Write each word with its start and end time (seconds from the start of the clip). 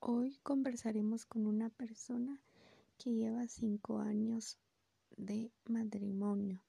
Hoy 0.00 0.38
conversaremos 0.44 1.26
con 1.26 1.46
una 1.46 1.70
persona 1.70 2.40
que 2.98 3.14
lleva 3.14 3.48
cinco 3.48 3.98
años 3.98 4.56
de 5.16 5.50
matrimonio. 5.64 6.62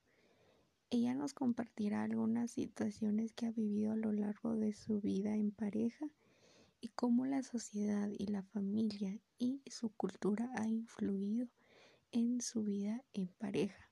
Ella 0.90 1.14
nos 1.14 1.36
compartirá 1.36 2.04
algunas 2.04 2.50
situaciones 2.50 3.34
que 3.34 3.46
ha 3.46 3.52
vivido 3.52 3.92
a 3.92 3.98
lo 3.98 4.12
largo 4.12 4.56
de 4.56 4.74
su 4.74 5.00
vida 5.00 5.36
en 5.36 5.52
pareja 5.52 6.08
y 6.82 6.88
cómo 6.88 7.28
la 7.28 7.44
sociedad 7.44 8.10
y 8.18 8.26
la 8.26 8.42
familia 8.42 9.20
y 9.38 9.62
su 9.70 9.90
cultura 9.90 10.50
ha 10.56 10.68
influido 10.68 11.48
en 12.12 12.42
su 12.42 12.64
vida 12.64 13.04
en 13.14 13.28
pareja. 13.28 13.90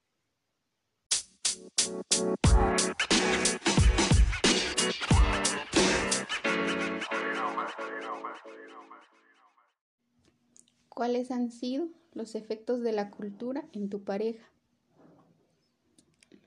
¿Cuáles 10.98 11.30
han 11.30 11.52
sido 11.52 11.90
los 12.16 12.34
efectos 12.34 12.82
de 12.82 12.92
la 12.92 13.12
cultura 13.12 13.70
en 13.72 13.88
tu 13.88 14.04
pareja? 14.04 14.44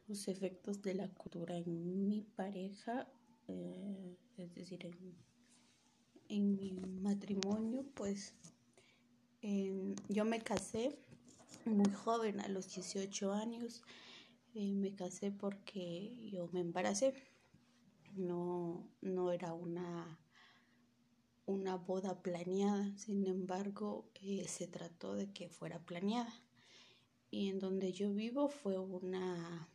Los 0.09 0.27
efectos 0.27 0.83
de 0.83 0.95
la 0.95 1.07
cultura 1.07 1.57
en 1.57 2.09
mi 2.09 2.23
pareja, 2.35 3.07
eh, 3.47 4.17
es 4.39 4.53
decir, 4.57 4.91
en, 6.29 6.57
mi 6.57 6.73
matrimonio, 7.01 7.85
pues 7.95 8.35
yo 10.09 10.25
me 10.25 10.41
casé 10.41 10.99
muy 11.65 11.93
joven, 11.93 12.41
a 12.41 12.49
los 12.49 12.75
18 12.75 13.33
años. 13.33 13.85
Eh, 14.57 14.73
me 14.75 14.97
casé 14.97 15.31
porque 15.31 16.29
yo 16.29 16.49
me 16.49 16.59
embaracé. 16.59 17.15
No, 18.17 18.91
no 19.01 19.31
era 19.31 19.53
una 19.53 20.19
una 21.51 21.77
boda 21.77 22.23
planeada, 22.23 22.97
sin 22.97 23.27
embargo 23.27 24.09
eh, 24.23 24.47
se 24.47 24.69
trató 24.69 25.15
de 25.15 25.33
que 25.33 25.49
fuera 25.49 25.85
planeada. 25.85 26.33
Y 27.31 27.49
en 27.49 27.59
donde 27.59 27.93
yo 27.93 28.13
vivo 28.13 28.49
fue 28.49 28.79
una, 28.79 29.69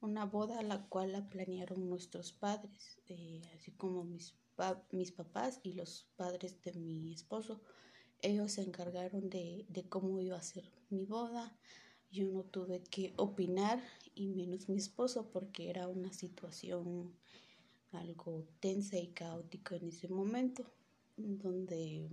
una 0.00 0.24
boda 0.24 0.58
a 0.58 0.62
la 0.62 0.86
cual 0.88 1.12
la 1.12 1.28
planearon 1.28 1.88
nuestros 1.88 2.32
padres, 2.32 2.98
eh, 3.08 3.42
así 3.54 3.72
como 3.72 4.04
mis, 4.04 4.34
mis 4.90 5.12
papás 5.12 5.60
y 5.62 5.74
los 5.74 6.06
padres 6.16 6.60
de 6.62 6.72
mi 6.74 7.12
esposo. 7.12 7.60
Ellos 8.20 8.52
se 8.52 8.62
encargaron 8.62 9.30
de, 9.30 9.66
de 9.68 9.88
cómo 9.88 10.20
iba 10.20 10.36
a 10.36 10.42
ser 10.42 10.70
mi 10.90 11.04
boda. 11.04 11.56
Yo 12.10 12.26
no 12.26 12.42
tuve 12.42 12.82
que 12.82 13.14
opinar 13.16 13.82
y 14.14 14.28
menos 14.28 14.68
mi 14.68 14.78
esposo 14.78 15.30
porque 15.30 15.70
era 15.70 15.88
una 15.88 16.12
situación 16.12 17.14
algo 17.92 18.44
tensa 18.60 18.98
y 18.98 19.08
caótica 19.08 19.76
en 19.76 19.88
ese 19.88 20.08
momento 20.08 20.75
donde 21.16 22.08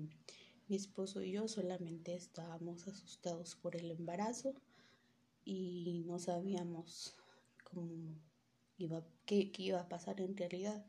mi 0.68 0.76
esposo 0.76 1.22
y 1.22 1.32
yo 1.32 1.48
solamente 1.48 2.16
estábamos 2.16 2.88
asustados 2.88 3.56
por 3.56 3.76
el 3.76 3.92
embarazo 3.92 4.54
y 5.46 6.04
no 6.06 6.20
sabíamos 6.20 7.16
cómo 7.64 8.16
iba, 8.78 9.04
qué, 9.26 9.52
iba 9.58 9.82
a 9.82 9.90
pasar 9.90 10.22
en 10.22 10.38
realidad. 10.38 10.86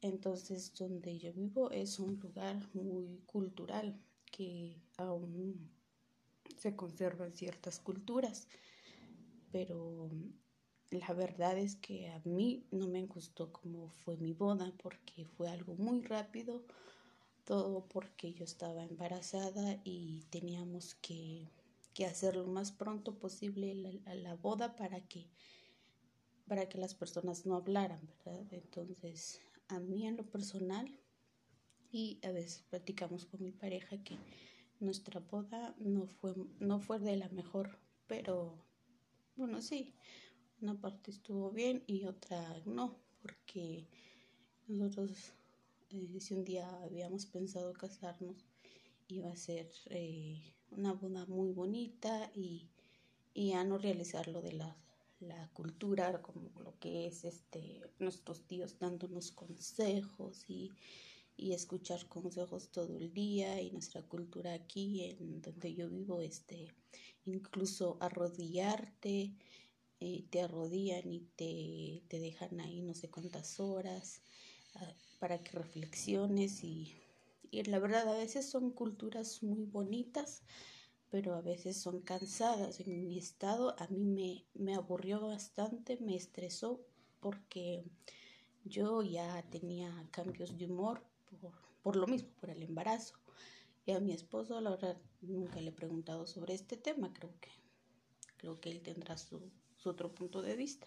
Entonces, 0.00 0.74
donde 0.74 1.18
yo 1.18 1.32
vivo 1.32 1.70
es 1.70 1.98
un 1.98 2.18
lugar 2.20 2.68
muy 2.74 3.20
cultural 3.26 3.98
que 4.30 4.76
aún 4.96 5.70
se 6.58 6.76
conservan 6.76 7.32
ciertas 7.32 7.78
culturas, 7.78 8.48
pero 9.50 10.10
la 10.90 11.12
verdad 11.14 11.58
es 11.58 11.76
que 11.76 12.08
a 12.08 12.20
mí 12.24 12.66
no 12.70 12.88
me 12.88 13.06
gustó 13.06 13.52
cómo 13.52 13.90
fue 13.90 14.16
mi 14.16 14.32
boda 14.32 14.72
porque 14.82 15.24
fue 15.24 15.48
algo 15.48 15.74
muy 15.76 16.02
rápido, 16.02 16.64
todo 17.44 17.86
porque 17.88 18.32
yo 18.32 18.44
estaba 18.44 18.84
embarazada 18.84 19.80
y 19.84 20.24
teníamos 20.30 20.94
que, 20.96 21.48
que 21.92 22.06
hacer 22.06 22.36
lo 22.36 22.46
más 22.46 22.72
pronto 22.72 23.18
posible 23.18 23.74
la, 23.74 24.14
la, 24.14 24.34
boda 24.34 24.76
para 24.76 25.00
que, 25.06 25.28
para 26.46 26.68
que 26.68 26.78
las 26.78 26.94
personas 26.94 27.46
no 27.46 27.56
hablaran, 27.56 28.00
¿verdad? 28.06 28.46
Entonces, 28.52 29.40
a 29.68 29.78
mí 29.78 30.06
en 30.06 30.16
lo 30.16 30.24
personal, 30.24 31.00
y 31.94 32.18
a 32.24 32.32
veces 32.32 32.64
platicamos 32.70 33.24
con 33.24 33.40
mi 33.40 33.52
pareja 33.52 34.02
que 34.02 34.18
nuestra 34.80 35.20
boda 35.20 35.76
no 35.78 36.08
fue, 36.08 36.34
no 36.58 36.80
fue 36.80 36.98
de 36.98 37.16
la 37.16 37.28
mejor, 37.28 37.78
pero 38.08 38.58
bueno, 39.36 39.62
sí, 39.62 39.94
una 40.60 40.80
parte 40.80 41.12
estuvo 41.12 41.52
bien 41.52 41.84
y 41.86 42.06
otra 42.06 42.60
no, 42.66 42.98
porque 43.22 43.86
nosotros 44.66 45.34
si 46.20 46.34
un 46.34 46.44
día 46.44 46.68
habíamos 46.82 47.26
pensado 47.26 47.72
casarnos, 47.72 48.44
iba 49.08 49.30
a 49.30 49.36
ser 49.36 49.70
eh, 49.90 50.54
una 50.70 50.92
boda 50.92 51.26
muy 51.26 51.52
bonita 51.52 52.30
y, 52.34 52.68
y 53.32 53.52
a 53.52 53.64
no 53.64 53.78
realizar 53.78 54.28
lo 54.28 54.42
de 54.42 54.52
la, 54.52 54.76
la 55.20 55.48
cultura, 55.52 56.22
como 56.22 56.50
lo 56.60 56.78
que 56.78 57.06
es 57.06 57.24
este 57.24 57.82
nuestros 57.98 58.46
tíos 58.46 58.78
dándonos 58.78 59.32
consejos 59.32 60.44
y, 60.48 60.70
y 61.36 61.52
escuchar 61.52 62.06
consejos 62.08 62.70
todo 62.70 62.96
el 62.96 63.12
día 63.12 63.60
y 63.60 63.70
nuestra 63.70 64.02
cultura 64.02 64.54
aquí 64.54 65.02
en 65.02 65.40
donde 65.40 65.74
yo 65.74 65.88
vivo 65.88 66.20
este 66.20 66.68
incluso 67.24 67.96
arrodillarte 68.00 69.34
eh, 70.00 70.24
te 70.30 70.42
arrodillan 70.42 71.12
y 71.12 71.20
te, 71.36 72.02
te 72.08 72.20
dejan 72.20 72.60
ahí 72.60 72.82
no 72.82 72.94
sé 72.94 73.10
cuántas 73.10 73.58
horas 73.58 74.22
para 75.24 75.42
que 75.42 75.52
reflexiones 75.52 76.62
y, 76.62 76.92
y 77.50 77.62
la 77.62 77.78
verdad 77.78 78.06
a 78.10 78.18
veces 78.18 78.46
son 78.46 78.70
culturas 78.70 79.42
muy 79.42 79.64
bonitas, 79.64 80.42
pero 81.08 81.34
a 81.34 81.40
veces 81.40 81.78
son 81.78 82.02
cansadas. 82.02 82.78
En 82.80 83.08
mi 83.08 83.16
estado 83.16 83.74
a 83.80 83.86
mí 83.86 84.04
me, 84.04 84.44
me 84.52 84.74
aburrió 84.74 85.26
bastante, 85.26 85.96
me 85.96 86.14
estresó 86.14 86.84
porque 87.20 87.86
yo 88.64 89.02
ya 89.02 89.42
tenía 89.48 89.90
cambios 90.10 90.58
de 90.58 90.66
humor 90.66 91.02
por, 91.40 91.54
por 91.80 91.96
lo 91.96 92.06
mismo, 92.06 92.28
por 92.38 92.50
el 92.50 92.62
embarazo. 92.62 93.14
Y 93.86 93.92
a 93.92 94.00
mi 94.00 94.12
esposo, 94.12 94.60
la 94.60 94.72
verdad, 94.72 94.98
nunca 95.22 95.58
le 95.58 95.70
he 95.70 95.72
preguntado 95.72 96.26
sobre 96.26 96.52
este 96.52 96.76
tema, 96.76 97.14
creo 97.14 97.32
que, 97.40 97.48
creo 98.36 98.60
que 98.60 98.70
él 98.70 98.82
tendrá 98.82 99.16
su, 99.16 99.50
su 99.78 99.88
otro 99.88 100.14
punto 100.14 100.42
de 100.42 100.54
vista. 100.54 100.86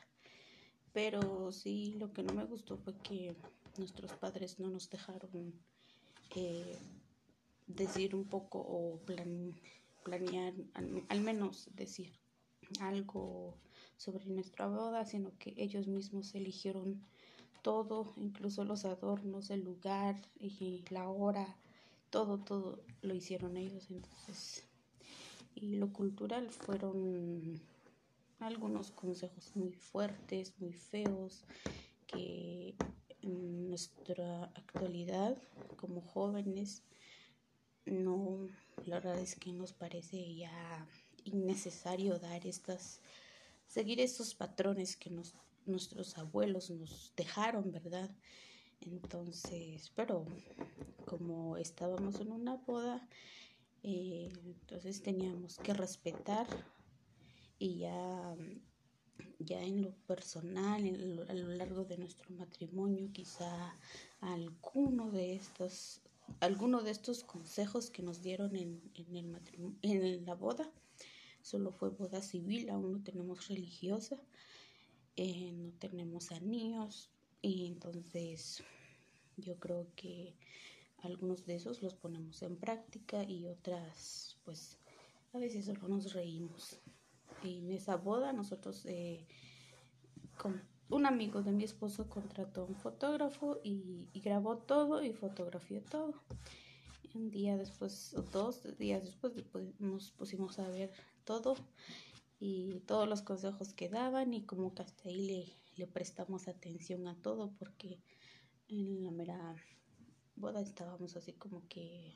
Pero 0.93 1.51
sí, 1.51 1.95
lo 1.97 2.13
que 2.13 2.21
no 2.21 2.35
me 2.35 2.45
gustó 2.45 2.77
fue 2.77 2.95
que 2.99 3.35
nuestros 3.77 4.13
padres 4.13 4.59
no 4.59 4.69
nos 4.69 4.89
dejaron 4.89 5.53
eh, 6.35 6.77
decir 7.67 8.15
un 8.15 8.25
poco 8.25 8.59
o 8.59 8.99
planear, 10.03 10.53
al, 11.09 11.21
menos 11.21 11.69
decir 11.75 12.13
algo 12.79 13.55
sobre 13.97 14.25
nuestra 14.25 14.67
boda, 14.67 15.05
sino 15.05 15.31
que 15.37 15.53
ellos 15.57 15.87
mismos 15.87 16.33
eligieron 16.35 17.01
todo, 17.61 18.13
incluso 18.17 18.63
los 18.63 18.85
adornos, 18.85 19.49
el 19.49 19.63
lugar 19.63 20.15
y 20.39 20.83
la 20.89 21.09
hora, 21.09 21.57
todo, 22.09 22.37
todo 22.39 22.79
lo 23.01 23.13
hicieron 23.13 23.57
ellos. 23.57 23.87
Entonces, 23.89 24.63
y 25.55 25.75
lo 25.75 25.91
cultural 25.91 26.49
fueron 26.51 27.59
algunos 28.39 28.91
consejos 28.91 29.51
muy 29.55 29.73
fuertes, 29.73 30.53
muy 30.59 30.73
feos, 30.73 31.43
que 32.05 32.75
en 33.27 33.69
nuestra 33.69 34.45
actualidad 34.55 35.37
como 35.75 36.01
jóvenes 36.01 36.83
no 37.85 38.47
la 38.85 38.95
verdad 38.99 39.19
es 39.19 39.35
que 39.35 39.51
nos 39.51 39.73
parece 39.73 40.35
ya 40.35 40.87
innecesario 41.25 42.19
dar 42.19 42.45
estas 42.45 43.01
seguir 43.67 43.99
estos 43.99 44.33
patrones 44.33 44.95
que 44.95 45.09
nos, 45.09 45.35
nuestros 45.65 46.17
abuelos 46.17 46.69
nos 46.69 47.13
dejaron 47.15 47.71
verdad 47.71 48.09
entonces 48.81 49.91
pero 49.95 50.25
como 51.05 51.57
estábamos 51.57 52.19
en 52.19 52.31
una 52.31 52.55
boda 52.55 53.07
eh, 53.83 54.29
entonces 54.45 55.01
teníamos 55.01 55.57
que 55.57 55.73
respetar 55.73 56.47
y 57.59 57.79
ya 57.79 58.35
ya 59.39 59.61
en 59.61 59.81
lo 59.81 59.91
personal, 60.07 61.25
a 61.29 61.33
lo 61.33 61.47
largo 61.49 61.85
de 61.85 61.97
nuestro 61.97 62.29
matrimonio, 62.35 63.09
quizá 63.11 63.75
alguno 64.21 65.11
de 65.11 65.35
estos, 65.35 66.01
alguno 66.39 66.81
de 66.81 66.91
estos 66.91 67.23
consejos 67.23 67.89
que 67.89 68.03
nos 68.03 68.21
dieron 68.21 68.55
en, 68.55 68.81
en, 68.95 69.15
el 69.15 69.39
en 69.81 70.25
la 70.25 70.35
boda, 70.35 70.69
solo 71.41 71.71
fue 71.71 71.89
boda 71.89 72.21
civil, 72.21 72.69
aún 72.69 72.91
no 72.93 73.03
tenemos 73.03 73.47
religiosa, 73.47 74.17
eh, 75.15 75.51
no 75.53 75.71
tenemos 75.79 76.31
anillos, 76.31 77.09
y 77.41 77.67
entonces 77.67 78.63
yo 79.37 79.55
creo 79.59 79.87
que 79.95 80.35
algunos 81.03 81.45
de 81.45 81.55
esos 81.55 81.81
los 81.83 81.93
ponemos 81.93 82.41
en 82.41 82.57
práctica 82.57 83.23
y 83.23 83.45
otras, 83.45 84.37
pues, 84.43 84.77
a 85.33 85.37
veces 85.37 85.65
solo 85.65 85.87
nos 85.87 86.13
reímos 86.13 86.79
en 87.43 87.71
esa 87.71 87.95
boda 87.97 88.33
nosotros, 88.33 88.85
eh, 88.85 89.25
con 90.37 90.61
un 90.89 91.05
amigo 91.05 91.41
de 91.41 91.51
mi 91.51 91.63
esposo 91.63 92.09
contrató 92.09 92.65
un 92.65 92.75
fotógrafo 92.75 93.59
y, 93.63 94.09
grabó 94.15 94.57
todo 94.57 95.03
y 95.03 95.13
fotografió 95.13 95.81
todo. 95.81 96.13
un 97.13 97.29
día 97.29 97.57
después, 97.57 98.13
o 98.15 98.21
dos 98.21 98.77
días 98.77 99.03
después, 99.03 99.33
nos 99.79 100.11
pusimos 100.11 100.59
a 100.59 100.69
ver 100.69 100.91
todo 101.23 101.55
y 102.39 102.79
todos 102.81 103.07
los 103.07 103.21
consejos 103.21 103.73
que 103.73 103.89
daban 103.89 104.33
y 104.33 104.43
como 104.43 104.73
que 104.73 104.83
hasta 104.83 105.09
ahí 105.09 105.25
le, 105.25 105.53
le 105.77 105.87
prestamos 105.87 106.47
atención 106.47 107.07
a 107.07 107.15
todo 107.15 107.51
porque 107.57 107.99
en 108.67 109.03
la 109.03 109.11
mera 109.11 109.55
boda 110.35 110.61
estábamos 110.61 111.15
así 111.15 111.33
como 111.33 111.67
que, 111.67 112.13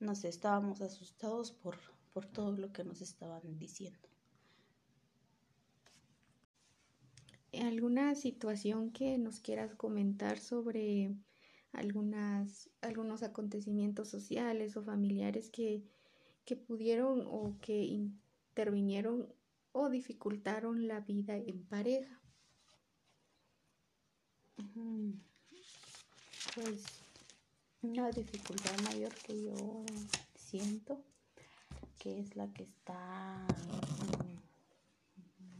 no 0.00 0.14
sé, 0.14 0.28
estábamos 0.28 0.80
asustados 0.80 1.52
por, 1.52 1.78
por 2.12 2.26
todo 2.26 2.56
lo 2.56 2.72
que 2.72 2.84
nos 2.84 3.00
estaban 3.00 3.58
diciendo. 3.58 4.08
¿Alguna 7.52 8.14
situación 8.14 8.92
que 8.92 9.18
nos 9.18 9.40
quieras 9.40 9.74
comentar 9.74 10.38
sobre 10.38 11.14
algunas, 11.72 12.70
algunos 12.80 13.22
acontecimientos 13.22 14.08
sociales 14.08 14.76
o 14.76 14.82
familiares 14.82 15.50
que, 15.50 15.82
que 16.44 16.56
pudieron 16.56 17.24
o 17.26 17.58
que 17.60 17.82
intervinieron 17.82 19.32
o 19.72 19.90
dificultaron 19.90 20.88
la 20.88 21.00
vida 21.00 21.36
en 21.36 21.64
pareja? 21.64 22.22
Pues 26.54 26.84
una 27.82 28.10
dificultad 28.10 28.78
mayor 28.84 29.14
que 29.26 29.42
yo 29.42 29.84
siento, 30.36 31.02
que 32.02 32.18
es 32.18 32.34
la 32.34 32.52
que 32.52 32.64
está 32.64 33.46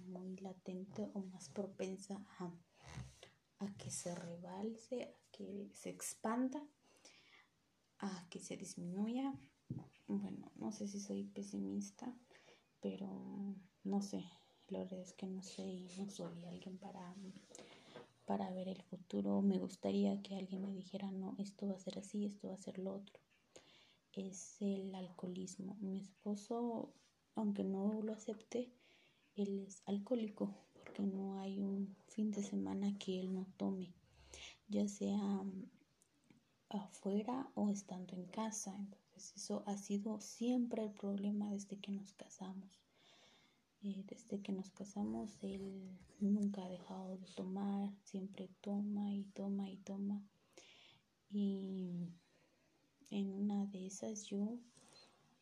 muy 0.08 0.36
latente 0.38 1.08
o 1.14 1.20
más 1.20 1.48
propensa 1.50 2.20
a, 2.40 2.50
a 3.60 3.76
que 3.76 3.92
se 3.92 4.12
rebalse, 4.12 5.04
a 5.04 5.30
que 5.30 5.70
se 5.72 5.90
expanda, 5.90 6.60
a 8.00 8.26
que 8.28 8.40
se 8.40 8.56
disminuya. 8.56 9.32
Bueno, 10.08 10.50
no 10.56 10.72
sé 10.72 10.88
si 10.88 10.98
soy 10.98 11.22
pesimista, 11.22 12.12
pero 12.80 13.08
no 13.84 14.02
sé, 14.02 14.24
la 14.66 14.80
verdad 14.80 15.00
es 15.00 15.12
que 15.12 15.28
no 15.28 15.44
sé 15.44 15.62
no 15.96 16.10
soy 16.10 16.44
alguien 16.46 16.76
para, 16.76 17.14
para 18.26 18.50
ver 18.50 18.66
el 18.66 18.82
futuro. 18.82 19.42
Me 19.42 19.60
gustaría 19.60 20.20
que 20.22 20.34
alguien 20.34 20.62
me 20.62 20.72
dijera, 20.72 21.08
no, 21.12 21.36
esto 21.38 21.68
va 21.68 21.76
a 21.76 21.78
ser 21.78 22.00
así, 22.00 22.26
esto 22.26 22.48
va 22.48 22.54
a 22.54 22.58
ser 22.66 22.78
lo 22.78 22.94
otro. 22.94 23.21
Es 24.14 24.61
el 24.61 24.94
alcoholismo. 24.94 25.76
Mi 25.81 25.99
esposo, 25.99 26.93
aunque 27.35 27.64
no 27.64 28.03
lo 28.03 28.12
acepte, 28.12 28.70
él 29.37 29.64
es 29.67 29.82
alcohólico 29.87 30.55
porque 30.75 31.03
no 31.03 31.41
hay 31.41 31.61
un 31.61 31.97
fin 32.09 32.31
de 32.31 32.43
semana 32.43 32.99
que 32.99 33.20
él 33.20 33.32
no 33.32 33.47
tome, 33.56 33.94
ya 34.69 34.87
sea 34.87 35.17
mm, 35.17 35.70
afuera 36.69 37.50
o 37.55 37.70
estando 37.70 38.14
en 38.14 38.26
casa. 38.26 38.76
Entonces 38.76 39.32
eso 39.37 39.62
ha 39.67 39.79
sido 39.79 40.20
siempre 40.20 40.82
el 40.82 40.93
problema 40.93 41.50
desde 41.50 41.79
que 41.79 41.93
nos 41.93 42.12
casamos. 42.12 42.82
Eh, 43.82 44.05
desde 44.06 44.41
que 44.43 44.53
nos 44.53 44.70
casamos 44.70 45.38
él 45.43 45.99
nunca 46.20 46.64
ha 46.64 46.69
dejado 46.69 47.17
de 47.17 47.26
tomar, 47.35 47.91
siempre 48.05 48.49
toma 48.61 49.12
y 49.12 49.25
toma 49.35 49.70
y 49.70 49.79
toma. 49.79 50.23
Y 51.31 52.12
en 53.12 53.31
una 53.31 53.67
de 53.67 53.87
esas 53.87 54.25
yo 54.25 54.59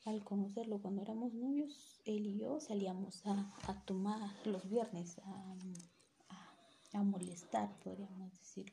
al 0.04 0.24
conocerlo 0.24 0.80
cuando 0.80 1.02
éramos 1.02 1.32
novios, 1.34 2.00
él 2.04 2.26
y 2.26 2.38
yo 2.38 2.58
salíamos 2.58 3.22
a, 3.26 3.84
tomar 3.84 4.34
los 4.44 4.68
viernes, 4.68 5.18
a, 5.20 5.56
a, 6.92 7.02
molestar, 7.02 7.78
podríamos 7.84 8.32
decir. 8.32 8.72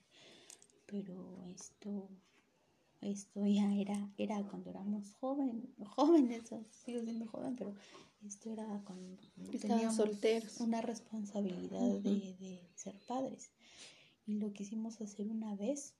Pero 0.86 1.44
esto, 1.48 2.10
esto 3.02 3.46
ya 3.46 3.72
era, 3.76 4.10
era 4.18 4.42
cuando 4.48 4.70
éramos 4.70 5.14
joven, 5.20 5.74
jóvenes, 5.96 6.44
sigo 6.86 7.02
siendo 7.02 7.28
joven, 7.28 7.56
pero 7.56 7.76
esto 8.26 8.52
era 8.52 8.66
cuando 8.86 9.18
teníamos 9.62 9.96
solteros. 9.96 10.60
una 10.60 10.82
responsabilidad 10.82 12.00
de, 12.00 12.36
de 12.40 12.68
ser 12.74 12.96
padres. 13.06 13.52
Y 14.26 14.40
lo 14.40 14.54
quisimos 14.54 15.00
hacer 15.02 15.28
una 15.28 15.56
vez, 15.56 15.94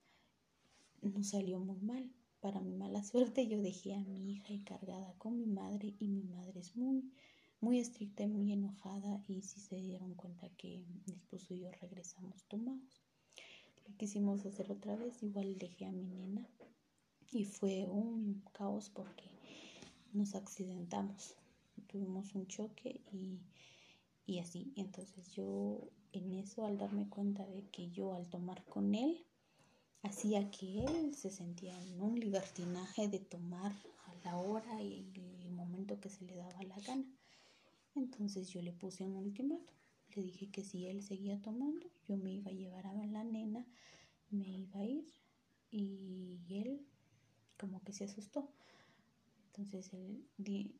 nos 1.02 1.30
salió 1.30 1.60
muy 1.60 1.80
mal 1.82 2.12
para 2.40 2.62
mi 2.62 2.74
mala 2.74 3.04
suerte, 3.04 3.48
yo 3.48 3.62
dejé 3.62 3.96
a 3.96 4.00
mi 4.02 4.32
hija 4.32 4.54
encargada 4.54 5.14
con 5.18 5.38
mi 5.38 5.48
madre 5.48 5.96
y 6.00 6.08
mi 6.08 6.24
madre 6.24 6.60
es 6.60 6.76
muy, 6.76 7.12
muy 7.62 7.80
estricta 7.80 8.24
y 8.24 8.28
muy 8.28 8.52
enojada 8.52 9.24
y 9.28 9.42
si 9.42 9.60
se 9.60 9.76
dieron 9.76 10.14
cuenta 10.14 10.50
que 10.58 10.86
mi 11.06 11.14
esposo 11.14 11.54
y 11.54 11.62
yo 11.62 11.72
regresamos 11.72 12.44
tomados. 12.46 13.02
Lo 13.88 13.96
quisimos 13.98 14.46
hacer 14.46 14.72
otra 14.72 14.96
vez, 14.96 15.24
igual 15.24 15.58
dejé 15.58 15.86
a 15.86 15.92
mi 15.92 16.06
nena 16.06 16.48
y 17.32 17.46
fue 17.46 17.86
un 17.86 18.44
caos 18.54 18.90
porque 18.90 19.30
nos 20.14 20.36
accidentamos, 20.36 21.36
tuvimos 21.88 22.34
un 22.36 22.48
choque 22.48 23.02
y, 23.12 23.40
y 24.26 24.40
así. 24.40 24.74
Entonces 24.76 25.32
yo 25.32 25.90
en 26.12 26.34
eso 26.34 26.66
al 26.66 26.78
darme 26.78 27.10
cuenta 27.10 27.46
de 27.46 27.68
que 27.70 27.90
yo 27.90 28.14
al 28.14 28.30
tomar 28.30 28.64
con 28.66 28.96
él, 28.96 29.27
hacía 30.08 30.50
que 30.50 30.86
él 30.86 31.14
se 31.14 31.30
sentía 31.30 31.78
en 31.84 32.02
un 32.02 32.20
libertinaje 32.20 33.10
de 33.10 33.20
tomar 33.20 33.74
a 34.06 34.16
la 34.24 34.38
hora 34.38 34.82
y 34.82 35.12
el 35.44 35.52
momento 35.52 36.00
que 36.00 36.10
se 36.10 36.26
le 36.26 36.36
daba 36.36 36.64
la 36.64 36.80
gana. 36.80 37.06
Entonces 37.96 38.50
yo 38.50 38.62
le 38.62 38.72
puse 38.72 39.04
un 39.04 39.16
ultimato. 39.18 39.74
Le 40.16 40.24
dije 40.24 40.50
que 40.50 40.64
si 40.64 40.88
él 40.88 41.04
seguía 41.04 41.42
tomando, 41.42 41.86
yo 42.08 42.18
me 42.18 42.32
iba 42.32 42.50
a 42.50 42.54
llevar 42.54 42.88
a 42.88 42.94
la 42.94 43.24
nena, 43.24 43.66
me 44.32 44.48
iba 44.48 44.80
a 44.80 44.86
ir 44.86 45.06
y 45.72 46.40
él 46.50 46.86
como 47.58 47.84
que 47.84 47.94
se 47.94 48.06
asustó. 48.06 48.50
Entonces 49.48 49.94
él 49.94 50.24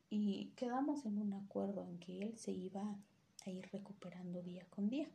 y 0.08 0.52
quedamos 0.56 1.04
en 1.04 1.18
un 1.18 1.34
acuerdo 1.34 1.84
en 1.84 1.98
que 1.98 2.22
él 2.22 2.38
se 2.38 2.52
iba 2.52 2.98
a 3.44 3.50
ir 3.50 3.68
recuperando 3.72 4.42
día 4.42 4.64
con 4.70 4.88
día. 4.88 5.08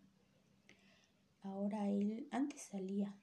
Ahora 1.42 1.90
él 1.90 2.28
antes 2.32 2.62
salía 2.62 3.14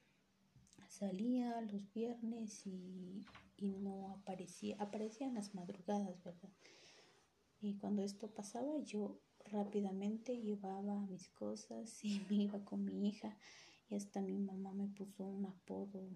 salía 1.00 1.62
los 1.62 1.90
viernes 1.94 2.66
y, 2.66 3.24
no 3.58 4.10
aparecía, 4.10 4.76
aparecía 4.78 5.26
en 5.26 5.34
las 5.34 5.54
madrugadas, 5.54 6.22
¿verdad? 6.22 6.50
Y 7.62 7.76
cuando 7.78 8.02
esto 8.02 8.28
pasaba, 8.28 8.78
yo 8.84 9.18
rápidamente 9.46 10.40
llevaba 10.40 11.00
mis 11.06 11.28
cosas 11.30 12.04
y 12.04 12.20
me 12.28 12.36
iba 12.44 12.64
con 12.64 12.84
mi 12.84 13.08
hija. 13.08 13.36
Y 13.88 13.96
hasta 13.96 14.20
mi 14.20 14.38
mamá 14.38 14.72
me 14.72 14.88
puso 14.88 15.24
un 15.24 15.46
apodo 15.46 16.06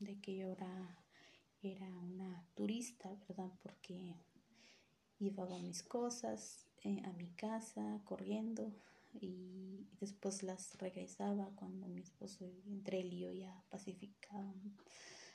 de 0.00 0.20
que 0.20 0.36
yo 0.36 0.48
era, 0.48 0.98
era 1.62 1.88
una 1.94 2.44
turista, 2.54 3.14
¿verdad? 3.28 3.52
Porque 3.62 4.16
llevaba 5.18 5.58
mis 5.58 5.82
cosas 5.82 6.66
eh, 6.82 7.02
a 7.04 7.12
mi 7.12 7.28
casa 7.30 8.00
corriendo 8.04 8.74
y 9.12 9.86
después 10.00 10.42
las 10.42 10.78
regresaba 10.78 11.50
cuando 11.54 11.86
mi 11.88 12.00
esposo 12.00 12.50
entre 12.66 13.00
él 13.00 13.12
y 13.12 13.20
yo 13.20 13.32
ya 13.32 13.64
pacificábamos, 13.70 14.72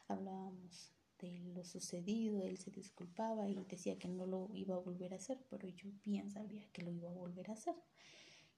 hablábamos 0.08 0.92
de 1.20 1.40
lo 1.56 1.64
sucedido, 1.64 2.44
él 2.44 2.58
se 2.58 2.72
disculpaba 2.72 3.50
y 3.50 3.56
decía 3.66 3.98
que 3.98 4.08
no 4.08 4.26
lo 4.26 4.50
iba 4.54 4.76
a 4.76 4.80
volver 4.80 5.14
a 5.14 5.18
hacer, 5.18 5.44
pero 5.50 5.68
yo 5.68 5.90
bien 6.04 6.30
sabía 6.30 6.68
que 6.72 6.84
lo 6.84 6.92
iba 6.92 7.10
a 7.10 7.14
volver 7.14 7.50
a 7.50 7.54
hacer. 7.54 7.76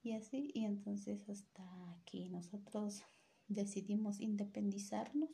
Y 0.02 0.14
así, 0.14 0.52
y 0.54 0.66
entonces 0.66 1.28
hasta 1.30 2.02
que 2.06 2.30
nosotros 2.30 3.04
decidimos 3.48 4.20
independizarnos, 4.20 5.30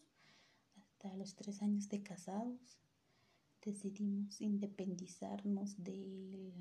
hasta 0.78 1.16
los 1.16 1.36
tres 1.36 1.62
años 1.62 1.90
de 1.90 2.02
casados, 2.02 2.80
decidimos 3.64 4.40
independizarnos 4.42 5.84
del 5.84 6.54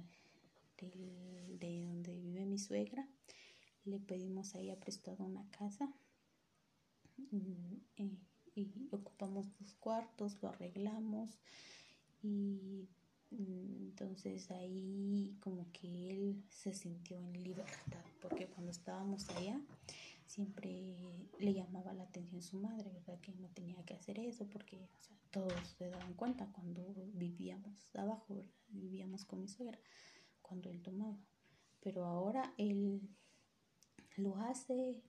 de 0.81 1.83
donde 1.83 2.14
vive 2.19 2.45
mi 2.47 2.59
suegra. 2.59 3.07
Le 3.85 4.00
pedimos 4.00 4.54
a 4.54 4.61
ella 4.61 4.78
prestado 4.81 5.25
una 5.25 5.49
casa 5.50 5.93
mm, 7.31 7.75
y, 8.57 8.88
ocupamos 8.90 9.47
dos 9.59 9.75
cuartos, 9.75 10.40
lo 10.40 10.49
arreglamos 10.49 11.38
y 12.23 12.88
mm, 13.31 13.88
entonces 13.88 14.50
ahí 14.50 15.37
como 15.40 15.71
que 15.73 16.11
él 16.11 16.43
se 16.49 16.73
sintió 16.73 17.19
en 17.19 17.43
libertad 17.43 18.04
porque 18.23 18.47
cuando 18.47 18.71
estábamos 18.71 19.28
allá 19.31 19.61
siempre 20.26 20.97
le 21.38 21.52
llamaba 21.52 21.93
la 21.93 22.04
atención 22.04 22.43
su 22.43 22.57
madre, 22.57 22.90
¿verdad? 22.90 23.21
Que 23.21 23.33
no 23.35 23.49
tenía 23.49 23.85
que 23.85 23.95
hacer 23.95 24.19
eso 24.19 24.47
porque 24.47 24.78
todos 25.31 25.52
se 25.76 25.90
daban 25.90 26.14
cuenta 26.14 26.47
cuando 26.52 26.95
vivíamos 27.12 27.95
abajo, 27.95 28.45
Vivíamos 28.69 29.25
con 29.25 29.40
mi 29.40 29.47
suegra 29.47 29.78
cuando 30.47 30.71
él 30.71 30.81
tomaba. 30.83 31.19
Pero 31.81 32.05
ahora 32.05 32.55
él 32.57 33.01
lo 34.17 34.37
hace 34.37 35.03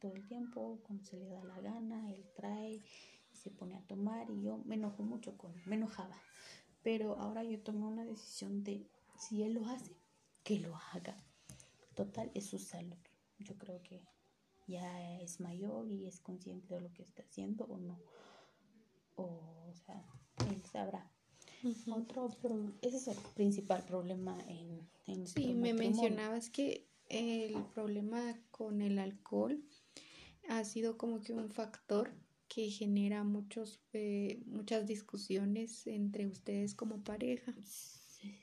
todo 0.00 0.12
el 0.14 0.26
tiempo, 0.26 0.80
cuando 0.82 1.04
se 1.04 1.16
le 1.16 1.28
da 1.28 1.44
la 1.44 1.60
gana, 1.60 2.12
él 2.12 2.24
trae 2.34 2.82
se 3.32 3.50
pone 3.50 3.76
a 3.76 3.86
tomar 3.86 4.30
y 4.30 4.42
yo 4.42 4.58
me 4.66 4.74
enojo 4.74 5.02
mucho 5.02 5.36
con 5.36 5.54
él, 5.54 5.62
me 5.66 5.76
enojaba. 5.76 6.16
Pero 6.82 7.18
ahora 7.18 7.42
yo 7.42 7.60
tomé 7.60 7.86
una 7.86 8.04
decisión 8.04 8.62
de 8.64 8.86
si 9.18 9.42
él 9.42 9.54
lo 9.54 9.66
hace, 9.66 9.96
que 10.44 10.58
lo 10.58 10.76
haga. 10.92 11.16
Total, 11.94 12.30
es 12.34 12.46
su 12.46 12.58
salud. 12.58 12.96
Yo 13.38 13.56
creo 13.56 13.82
que 13.82 14.02
ya 14.66 15.20
es 15.20 15.40
mayor 15.40 15.90
y 15.90 16.06
es 16.06 16.20
consciente 16.20 16.74
de 16.74 16.80
lo 16.80 16.92
que 16.92 17.02
está 17.02 17.22
haciendo 17.22 17.64
o 17.64 17.78
no. 17.78 17.98
O, 19.16 19.72
sea, 19.86 20.02
sabrá. 20.70 21.10
Otro, 21.86 22.28
ese 22.80 22.96
es 22.96 23.08
el 23.08 23.16
principal 23.34 23.84
problema 23.84 24.38
en, 24.48 24.88
en 25.06 25.26
Sí, 25.26 25.54
me 25.54 25.74
mencionabas 25.74 26.50
que 26.50 26.88
el 27.08 27.64
problema 27.74 28.40
con 28.50 28.80
el 28.80 28.98
alcohol 28.98 29.62
ha 30.48 30.64
sido 30.64 30.96
como 30.96 31.20
que 31.20 31.32
un 31.32 31.50
factor 31.50 32.10
que 32.48 32.70
genera 32.70 33.22
muchos, 33.22 33.80
eh, 33.92 34.42
muchas 34.46 34.86
discusiones 34.86 35.86
entre 35.86 36.26
ustedes 36.26 36.74
como 36.74 37.02
pareja. 37.04 37.54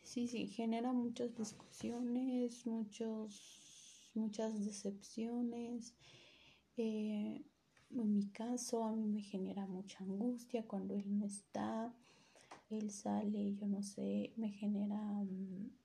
Sí, 0.04 0.28
sí, 0.28 0.48
genera 0.48 0.94
muchas 0.94 1.36
discusiones, 1.36 2.66
muchos, 2.66 4.10
muchas 4.14 4.66
decepciones. 4.66 5.94
Eh, 6.78 7.44
en 7.92 8.14
mi 8.14 8.28
caso, 8.30 8.84
a 8.84 8.96
mí 8.96 9.08
me 9.08 9.22
genera 9.22 9.66
mucha 9.68 10.04
angustia 10.04 10.66
cuando 10.66 10.96
él 10.96 11.20
no 11.20 11.26
está. 11.26 11.94
Él 12.70 12.92
sale, 12.92 13.56
yo 13.56 13.68
no 13.68 13.82
sé, 13.82 14.34
me 14.36 14.50
genera 14.50 15.00
un, 15.00 15.76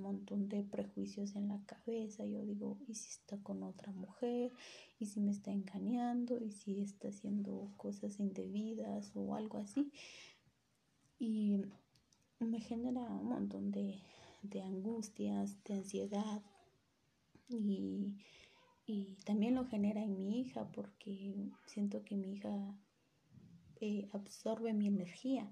montón 0.00 0.48
de 0.48 0.62
prejuicios 0.62 1.34
en 1.34 1.48
la 1.48 1.60
cabeza. 1.64 2.24
Yo 2.26 2.44
digo, 2.44 2.78
¿y 2.86 2.94
si 2.94 3.08
está 3.08 3.38
con 3.42 3.62
otra 3.62 3.92
mujer? 3.92 4.52
¿Y 4.98 5.06
si 5.06 5.20
me 5.20 5.30
está 5.30 5.50
engañando? 5.50 6.38
¿Y 6.38 6.50
si 6.50 6.80
está 6.80 7.08
haciendo 7.08 7.72
cosas 7.76 8.20
indebidas 8.20 9.12
o 9.14 9.34
algo 9.34 9.58
así? 9.58 9.90
Y 11.18 11.62
me 12.40 12.60
genera 12.60 13.00
un 13.00 13.28
montón 13.28 13.70
de, 13.70 14.02
de 14.42 14.62
angustias, 14.62 15.62
de 15.64 15.74
ansiedad 15.74 16.42
y 17.48 18.14
y 18.86 19.16
también 19.24 19.54
lo 19.54 19.64
genera 19.64 20.02
en 20.02 20.16
mi 20.16 20.40
hija 20.40 20.70
porque 20.72 21.50
siento 21.66 22.04
que 22.04 22.16
mi 22.16 22.34
hija 22.34 22.76
eh, 23.80 24.08
absorbe 24.12 24.74
mi 24.74 24.86
energía. 24.86 25.50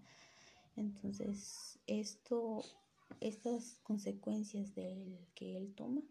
Entonces, 0.76 1.79
esto, 1.87 2.64
estas 3.21 3.81
consecuencias 3.83 4.75
del 4.75 5.19
que 5.35 5.57
él 5.57 5.75
toma, 5.75 6.02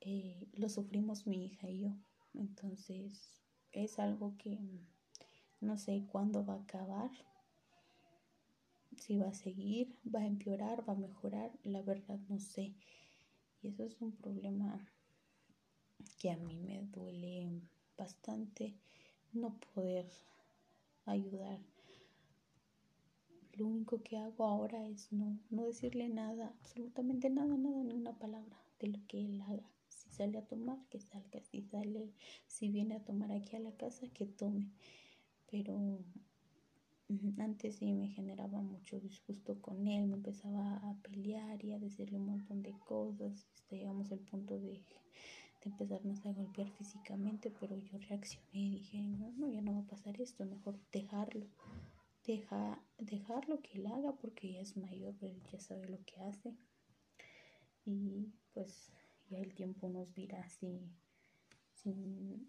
eh, 0.00 0.48
lo 0.54 0.68
sufrimos 0.68 1.26
mi 1.26 1.46
hija 1.46 1.68
y 1.68 1.80
yo. 1.80 1.90
Entonces, 2.34 3.42
es 3.72 3.98
algo 3.98 4.36
que 4.38 4.58
no 5.60 5.78
sé 5.78 6.06
cuándo 6.10 6.44
va 6.44 6.54
a 6.54 6.62
acabar, 6.62 7.10
si 8.96 9.16
va 9.16 9.28
a 9.28 9.34
seguir, 9.34 9.96
va 10.14 10.20
a 10.20 10.26
empeorar, 10.26 10.88
va 10.88 10.92
a 10.92 10.96
mejorar, 10.96 11.50
la 11.62 11.82
verdad 11.82 12.18
no 12.28 12.38
sé. 12.38 12.74
Y 13.62 13.68
eso 13.68 13.84
es 13.84 14.00
un 14.00 14.12
problema 14.12 14.86
que 16.18 16.30
a 16.30 16.36
mí 16.36 16.56
me 16.56 16.82
duele 16.82 17.62
bastante 17.96 18.74
no 19.32 19.58
poder 19.74 20.06
ayudar. 21.06 21.58
Lo 23.54 23.66
único 23.66 24.02
que 24.02 24.16
hago 24.16 24.44
ahora 24.44 24.86
es 24.88 25.12
no, 25.12 25.38
no 25.50 25.64
decirle 25.64 26.08
nada, 26.08 26.54
absolutamente 26.60 27.28
nada, 27.30 27.56
nada, 27.56 27.82
ni 27.84 27.94
una 27.94 28.12
palabra 28.18 28.56
de 28.80 28.88
lo 28.88 28.98
que 29.06 29.20
él 29.20 29.40
haga. 29.42 29.68
Si 29.88 30.08
sale 30.10 30.38
a 30.38 30.46
tomar, 30.46 30.78
que 30.88 31.00
salga. 31.00 31.40
Si 31.42 31.62
sale, 31.62 32.10
si 32.46 32.70
viene 32.70 32.96
a 32.96 33.04
tomar 33.04 33.30
aquí 33.32 33.56
a 33.56 33.60
la 33.60 33.72
casa, 33.72 34.08
que 34.08 34.26
tome. 34.26 34.70
Pero 35.50 35.98
antes 37.38 37.76
sí 37.76 37.92
me 37.92 38.08
generaba 38.08 38.62
mucho 38.62 38.98
disgusto 39.00 39.60
con 39.60 39.86
él, 39.86 40.06
me 40.06 40.14
empezaba 40.14 40.76
a 40.76 40.94
pelear 41.02 41.62
y 41.64 41.72
a 41.72 41.78
decirle 41.78 42.16
un 42.16 42.26
montón 42.26 42.62
de 42.62 42.72
cosas. 42.86 43.46
Este, 43.54 43.76
llegamos 43.76 44.10
al 44.12 44.20
punto 44.20 44.58
de 44.58 44.80
de 45.64 45.70
empezarnos 45.70 46.26
a 46.26 46.32
golpear 46.32 46.68
físicamente, 46.70 47.52
pero 47.60 47.76
yo 47.76 47.98
reaccioné 48.08 48.48
y 48.52 48.70
dije, 48.70 48.98
no, 48.98 49.30
no, 49.36 49.48
ya 49.48 49.60
no 49.60 49.74
va 49.74 49.80
a 49.80 49.86
pasar 49.86 50.20
esto, 50.20 50.44
mejor 50.44 50.76
dejarlo, 50.90 51.46
deja, 52.24 52.82
dejarlo 52.98 53.60
que 53.60 53.78
él 53.78 53.86
haga 53.86 54.12
porque 54.16 54.52
ya 54.52 54.60
es 54.60 54.76
mayor, 54.76 55.14
él 55.20 55.42
ya 55.50 55.60
sabe 55.60 55.88
lo 55.88 55.98
que 56.04 56.20
hace. 56.22 56.56
Y 57.84 58.32
pues 58.52 58.92
ya 59.28 59.38
el 59.38 59.54
tiempo 59.54 59.88
nos 59.88 60.14
dirá 60.14 60.48
si, 60.48 60.90
si 61.74 62.48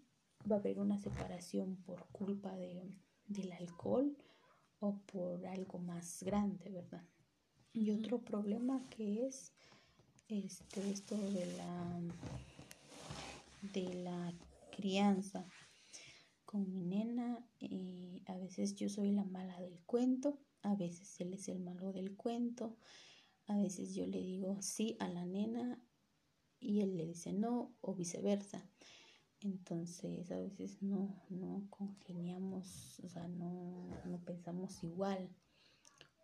va 0.50 0.56
a 0.56 0.58
haber 0.58 0.78
una 0.78 0.98
separación 0.98 1.76
por 1.84 2.06
culpa 2.08 2.54
de, 2.54 2.92
del 3.26 3.52
alcohol 3.52 4.16
o 4.80 4.98
por 5.12 5.46
algo 5.46 5.78
más 5.78 6.22
grande, 6.22 6.70
¿verdad? 6.70 7.04
Y 7.72 7.90
otro 7.90 8.20
problema 8.20 8.86
que 8.90 9.26
es 9.26 9.52
este, 10.28 10.90
esto 10.90 11.16
de 11.16 11.46
la 11.56 12.00
de 13.72 13.94
la 13.94 14.32
crianza 14.76 15.46
con 16.54 16.70
mi 16.72 16.84
nena. 16.84 17.44
y 17.58 18.22
a 18.26 18.36
veces 18.38 18.76
yo 18.76 18.88
soy 18.88 19.10
la 19.10 19.24
mala 19.24 19.60
del 19.60 19.80
cuento, 19.80 20.38
a 20.62 20.76
veces 20.76 21.20
él 21.20 21.34
es 21.34 21.48
el 21.48 21.58
malo 21.58 21.92
del 21.92 22.14
cuento, 22.14 22.76
a 23.48 23.56
veces 23.56 23.92
yo 23.92 24.06
le 24.06 24.20
digo 24.20 24.62
sí 24.62 24.96
a 25.00 25.08
la 25.08 25.24
nena 25.26 25.82
y 26.60 26.80
él 26.82 26.96
le 26.96 27.06
dice 27.06 27.32
no 27.32 27.74
o 27.80 27.96
viceversa. 27.96 28.70
Entonces 29.40 30.30
a 30.30 30.38
veces 30.38 30.80
no, 30.80 31.20
no 31.28 31.66
congeniamos, 31.70 33.00
o 33.00 33.08
sea, 33.08 33.26
no, 33.26 33.88
no 34.04 34.18
pensamos 34.24 34.84
igual. 34.84 35.28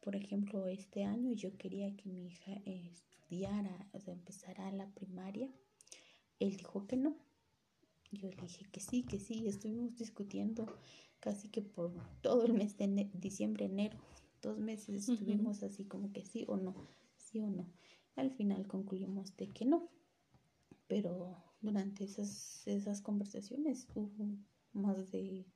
Por 0.01 0.15
ejemplo, 0.15 0.69
este 0.69 1.03
año 1.03 1.33
yo 1.33 1.57
quería 1.59 1.97
que 1.97 2.09
mi 2.09 2.29
hija 2.29 2.53
estudiara, 2.65 3.89
o 3.91 3.99
sea, 3.99 4.15
empezara 4.15 4.71
la 4.71 4.87
primaria. 4.95 5.49
Él 6.39 6.57
dijo 6.57 6.87
que 6.87 6.97
no, 6.97 7.17
yo 8.13 8.29
le 8.29 8.37
dije 8.37 8.65
que 8.71 8.81
sí, 8.81 9.03
que 9.03 9.19
sí, 9.19 9.47
estuvimos 9.47 9.97
discutiendo 9.97 10.67
casi 11.21 11.49
que 11.49 11.63
por 11.63 11.93
todo 12.23 12.45
el 12.45 12.55
mes 12.55 12.77
de 12.77 13.11
diciembre, 13.15 13.67
enero, 13.67 13.99
dos 14.43 14.59
meses 14.59 15.09
estuvimos 15.09 15.63
así 15.63 15.85
como 15.85 16.13
que 16.13 16.25
sí 16.25 16.45
o 16.49 16.57
no, 16.57 16.75
sí 17.17 17.41
o 17.41 17.49
no. 17.49 17.67
Al 18.17 18.31
final 18.31 18.67
concluimos 18.67 19.37
de 19.37 19.49
que 19.49 19.65
no, 19.65 19.89
pero 20.89 21.37
durante 21.61 22.05
esas, 22.05 22.67
esas 22.67 23.03
conversaciones 23.03 23.87
hubo 23.95 24.37
más 24.73 25.11
de 25.11 25.47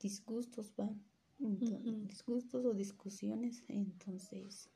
disgustos, 0.00 0.72
¿va? 0.78 0.90
disgustos 1.38 2.66
o 2.66 2.74
discusiones, 2.74 3.64
entonces 3.68 4.68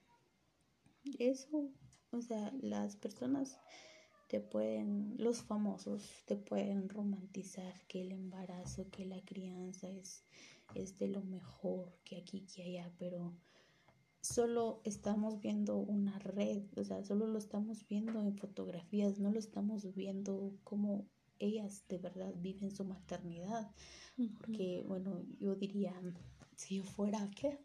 eso, 1.19 1.71
o 2.11 2.23
sea, 2.23 2.53
las 2.63 2.97
personas 2.97 3.61
te 4.29 4.41
pueden, 4.41 5.15
los 5.19 5.43
famosos 5.43 6.23
te 6.27 6.37
pueden 6.37 6.89
romantizar 6.89 7.75
que 7.87 8.03
el 8.03 8.13
embarazo, 8.13 8.91
que 8.91 9.07
la 9.07 9.21
crianza 9.25 9.89
es, 9.89 10.25
es 10.75 10.99
de 10.99 11.09
lo 11.09 11.23
mejor 11.23 11.99
que 12.05 12.17
aquí, 12.17 12.47
que 12.55 12.63
allá, 12.63 12.93
pero 12.99 13.35
solo 14.21 14.81
estamos 14.85 15.41
viendo 15.41 15.77
una 15.77 16.19
red, 16.19 16.65
o 16.77 16.85
sea, 16.85 17.05
solo 17.05 17.27
lo 17.27 17.39
estamos 17.39 17.87
viendo 17.87 18.21
en 18.21 18.37
fotografías, 18.37 19.19
no 19.19 19.31
lo 19.31 19.39
estamos 19.39 19.95
viendo 19.95 20.57
como 20.65 21.07
ellas 21.39 21.85
de 21.89 21.99
verdad 21.99 22.33
viven 22.37 22.71
su 22.71 22.85
maternidad. 22.85 23.71
Porque, 24.39 24.83
bueno, 24.87 25.23
yo 25.41 25.57
diría, 25.57 25.93
si 26.57 26.77
yo 26.77 26.85
fuera, 26.85 27.31
¿qué? 27.37 27.59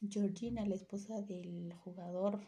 Georgina, 0.00 0.64
la 0.64 0.74
esposa 0.74 1.20
del 1.22 1.72
jugador 1.74 2.40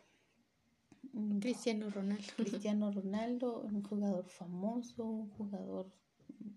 Cristiano 1.41 1.91
Ronaldo. 1.91 2.33
Cristiano 2.37 2.93
Ronaldo, 2.93 3.61
un 3.63 3.83
jugador 3.83 4.29
famoso, 4.29 5.05
un 5.05 5.31
jugador 5.31 5.91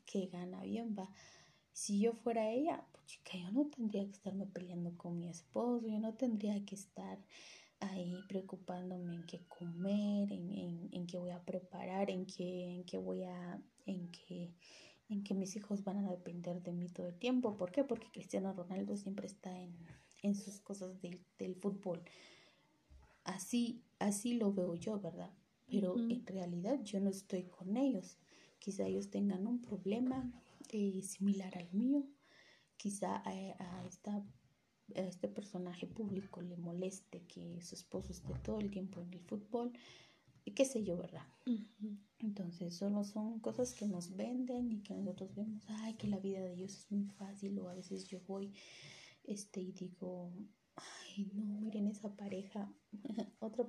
que 0.06 0.28
gana 0.28 0.62
bien, 0.64 0.96
va. 0.98 1.10
Si 1.72 2.00
yo 2.00 2.14
fuera 2.14 2.52
ella, 2.52 2.86
pues 2.92 3.06
chica, 3.06 3.38
yo 3.38 3.52
no 3.52 3.66
tendría 3.68 4.06
que 4.06 4.12
estarme 4.12 4.46
peleando 4.46 4.96
con 4.96 5.18
mi 5.18 5.30
esposo, 5.30 5.88
yo 5.88 6.00
no 6.00 6.14
tendría 6.14 6.64
que 6.66 6.76
estar 6.76 7.20
ahí 7.80 8.16
preocupándome 8.30 9.16
en 9.16 9.26
qué 9.26 9.46
comer, 9.48 10.32
en, 10.32 10.90
en, 10.92 11.08
qué 11.08 11.18
voy 11.18 11.32
a 11.32 11.44
preparar, 11.44 12.10
en 12.10 12.26
qué, 12.26 12.76
en 12.76 12.86
qué 12.86 12.98
voy 12.98 13.24
a, 13.24 13.62
en 13.86 14.12
qué, 14.12 14.54
en 15.10 15.24
que 15.24 15.34
mis 15.34 15.56
hijos 15.56 15.84
van 15.84 15.98
a 15.98 16.10
depender 16.10 16.62
de 16.62 16.72
mí 16.72 16.90
todo 16.90 17.08
el 17.08 17.18
tiempo. 17.18 17.58
¿Por 17.58 17.72
qué? 17.72 17.84
Porque 17.84 18.12
Cristiano 18.12 18.54
Ronaldo 18.54 18.96
siempre 18.96 19.26
está 19.28 19.60
en, 19.60 19.76
en 20.22 20.36
sus 20.36 20.60
cosas 20.60 21.02
del 21.02 21.56
fútbol. 21.56 22.04
Así, 23.24 23.84
así 24.00 24.34
lo 24.34 24.54
veo 24.54 24.76
yo, 24.76 25.00
¿verdad? 25.00 25.32
Pero 25.70 25.98
en 25.98 26.26
realidad 26.28 26.84
yo 26.84 27.00
no 27.00 27.10
estoy 27.10 27.44
con 27.44 27.78
ellos. 27.78 28.18
Quizá 28.60 28.86
ellos 28.86 29.10
tengan 29.10 29.48
un 29.48 29.62
problema 29.62 30.32
eh, 30.70 31.02
similar 31.02 31.58
al 31.58 31.72
mío. 31.74 32.06
Quizá 32.78 33.24
a, 33.26 33.86
esta, 33.88 34.18
a 34.18 35.02
este 35.02 35.28
personaje 35.28 35.88
público 35.88 36.42
le 36.42 36.58
moleste 36.58 37.24
que 37.24 37.62
su 37.62 37.76
esposo 37.76 38.12
esté 38.12 38.34
todo 38.44 38.60
el 38.60 38.72
tiempo 38.72 39.02
en 39.02 39.14
el 39.14 39.22
fútbol. 39.22 39.72
Qué 40.56 40.66
sé 40.66 40.84
yo, 40.84 40.98
¿verdad? 40.98 41.26
Entonces, 42.20 42.76
solo 42.76 43.04
son 43.04 43.40
cosas 43.40 43.74
que 43.74 43.88
nos 43.88 44.16
venden 44.16 44.72
y 44.72 44.82
que 44.82 44.94
nosotros 44.94 45.34
vemos, 45.34 45.64
ay, 45.68 45.96
que 45.96 46.08
la 46.08 46.20
vida 46.20 46.42
de 46.42 46.54
ellos 46.54 46.78
es 46.78 46.92
muy 46.92 47.06
fácil. 47.06 47.58
O 47.60 47.70
a 47.70 47.74
veces 47.74 48.06
yo 48.08 48.20
voy 48.28 48.54
este, 49.24 49.62
y 49.62 49.72
digo, 49.72 50.32
ay, 51.16 51.30
no, 51.34 51.62
miren 51.62 51.88
esa 51.88 52.16
pareja, 52.16 52.72
otra, 53.40 53.68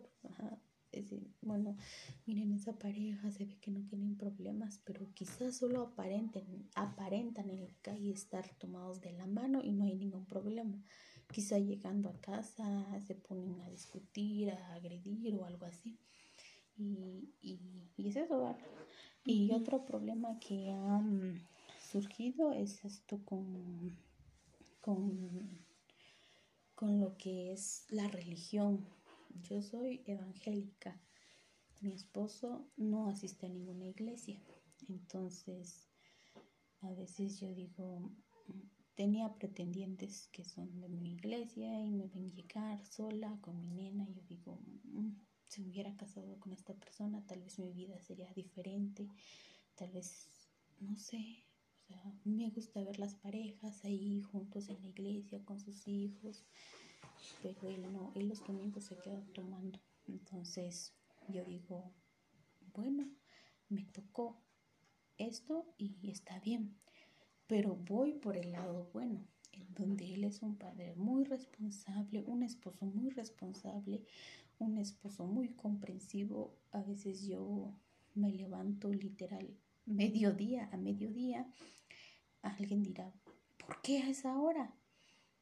bueno, 1.43 1.77
miren 2.27 2.53
esa 2.53 2.79
pareja, 2.79 3.31
se 3.31 3.47
ve 3.47 3.59
que 3.61 3.71
no 3.71 3.85
tienen 3.87 4.17
problemas, 4.17 4.81
pero 4.85 5.13
quizás 5.15 5.57
solo 5.57 5.83
aparenten, 5.83 6.69
aparentan 6.75 7.51
en 7.51 7.65
la 7.65 7.75
calle 7.83 8.13
estar 8.13 8.49
tomados 8.59 9.01
de 9.01 9.13
la 9.13 9.27
mano 9.27 9.61
y 9.63 9.73
no 9.73 9.85
hay 9.85 9.97
ningún 9.97 10.27
problema. 10.27 10.83
quizá 11.33 11.59
llegando 11.59 12.09
a 12.11 12.21
casa 12.21 13.01
se 13.01 13.15
ponen 13.15 13.61
a 13.63 13.71
discutir, 13.71 14.51
a 14.51 14.75
agredir 14.75 15.35
o 15.37 15.45
algo 15.45 15.67
así. 15.67 15.99
Y, 16.77 17.31
y, 17.41 17.59
es 18.09 18.17
eso, 18.17 18.57
Y 19.25 19.53
otro 19.53 19.85
problema 19.85 20.39
que 20.39 20.71
ha 20.71 21.03
surgido 21.81 22.53
es 22.53 22.85
esto 22.85 23.21
con, 23.25 23.97
con, 24.81 25.64
con 26.75 27.01
lo 27.01 27.17
que 27.17 27.53
es 27.53 27.87
la 27.91 28.09
religión. 28.09 28.87
Yo 29.43 29.63
soy 29.63 30.03
evangélica. 30.07 31.01
Mi 31.81 31.93
esposo 31.93 32.67
no 32.77 33.09
asiste 33.09 33.47
a 33.47 33.49
ninguna 33.49 33.87
iglesia. 33.87 34.41
Entonces, 34.89 35.89
a 36.81 36.91
veces 36.93 37.41
yo 37.41 37.53
digo, 37.55 38.11
tenía 38.95 39.35
pretendientes 39.35 40.29
que 40.33 40.45
son 40.45 40.81
de 40.81 40.89
mi 40.89 41.15
iglesia 41.15 41.81
y 41.81 41.91
me 41.91 42.09
ven 42.09 42.31
llegar 42.33 42.85
sola 42.87 43.39
con 43.41 43.61
mi 43.61 43.71
nena. 43.71 44.07
Yo 44.11 44.23
digo, 44.29 44.61
mm, 44.85 45.11
si 45.49 45.63
me 45.63 45.71
hubiera 45.71 45.97
casado 45.97 46.39
con 46.39 46.53
esta 46.53 46.75
persona, 46.75 47.25
tal 47.27 47.43
vez 47.43 47.59
mi 47.59 47.73
vida 47.73 47.99
sería 48.01 48.33
diferente. 48.35 49.09
Tal 49.75 49.91
vez, 49.91 50.29
no 50.81 50.97
sé. 50.97 51.44
Sea, 51.87 52.15
me 52.25 52.51
gusta 52.51 52.83
ver 52.83 52.99
las 52.99 53.15
parejas 53.15 53.85
ahí 53.85 54.23
juntos 54.23 54.69
en 54.69 54.81
la 54.81 54.89
iglesia 54.89 55.45
con 55.45 55.61
sus 55.61 55.87
hijos. 55.87 56.45
Pero 57.43 57.69
él 57.69 57.93
no, 57.93 58.13
él 58.15 58.29
los 58.29 58.45
domingos 58.47 58.85
se 58.85 58.97
queda 58.99 59.23
tomando. 59.35 59.79
Entonces 60.07 60.93
yo 61.29 61.45
digo, 61.45 61.93
bueno, 62.75 63.09
me 63.69 63.85
tocó 63.85 64.41
esto 65.17 65.67
y 65.79 66.11
está 66.11 66.39
bien 66.41 66.77
pero 67.47 67.77
voy 67.77 68.13
por 68.13 68.37
el 68.37 68.53
lado 68.53 68.89
bueno, 68.93 69.21
en 69.53 69.75
donde 69.75 70.15
él 70.15 70.25
es 70.25 70.43
un 70.43 70.57
padre 70.57 70.95
muy 70.97 71.25
responsable, 71.25 72.25
un 72.27 72.43
esposo 72.43 72.87
muy 72.87 73.11
responsable, 73.11 74.05
un 74.59 74.79
esposo 74.79 75.27
muy 75.27 75.49
comprensivo. 75.51 76.57
A 76.73 76.83
veces 76.83 77.27
yo 77.27 77.75
me 78.15 78.33
levanto 78.33 78.93
literal 78.93 79.57
mediodía 79.87 80.69
a 80.73 80.77
mediodía. 80.77 81.47
Alguien 82.43 82.83
dirá, 82.83 83.13
¿por 83.59 83.81
qué 83.83 83.99
a 83.99 84.11
esa 84.11 84.39
hora? 84.39 84.75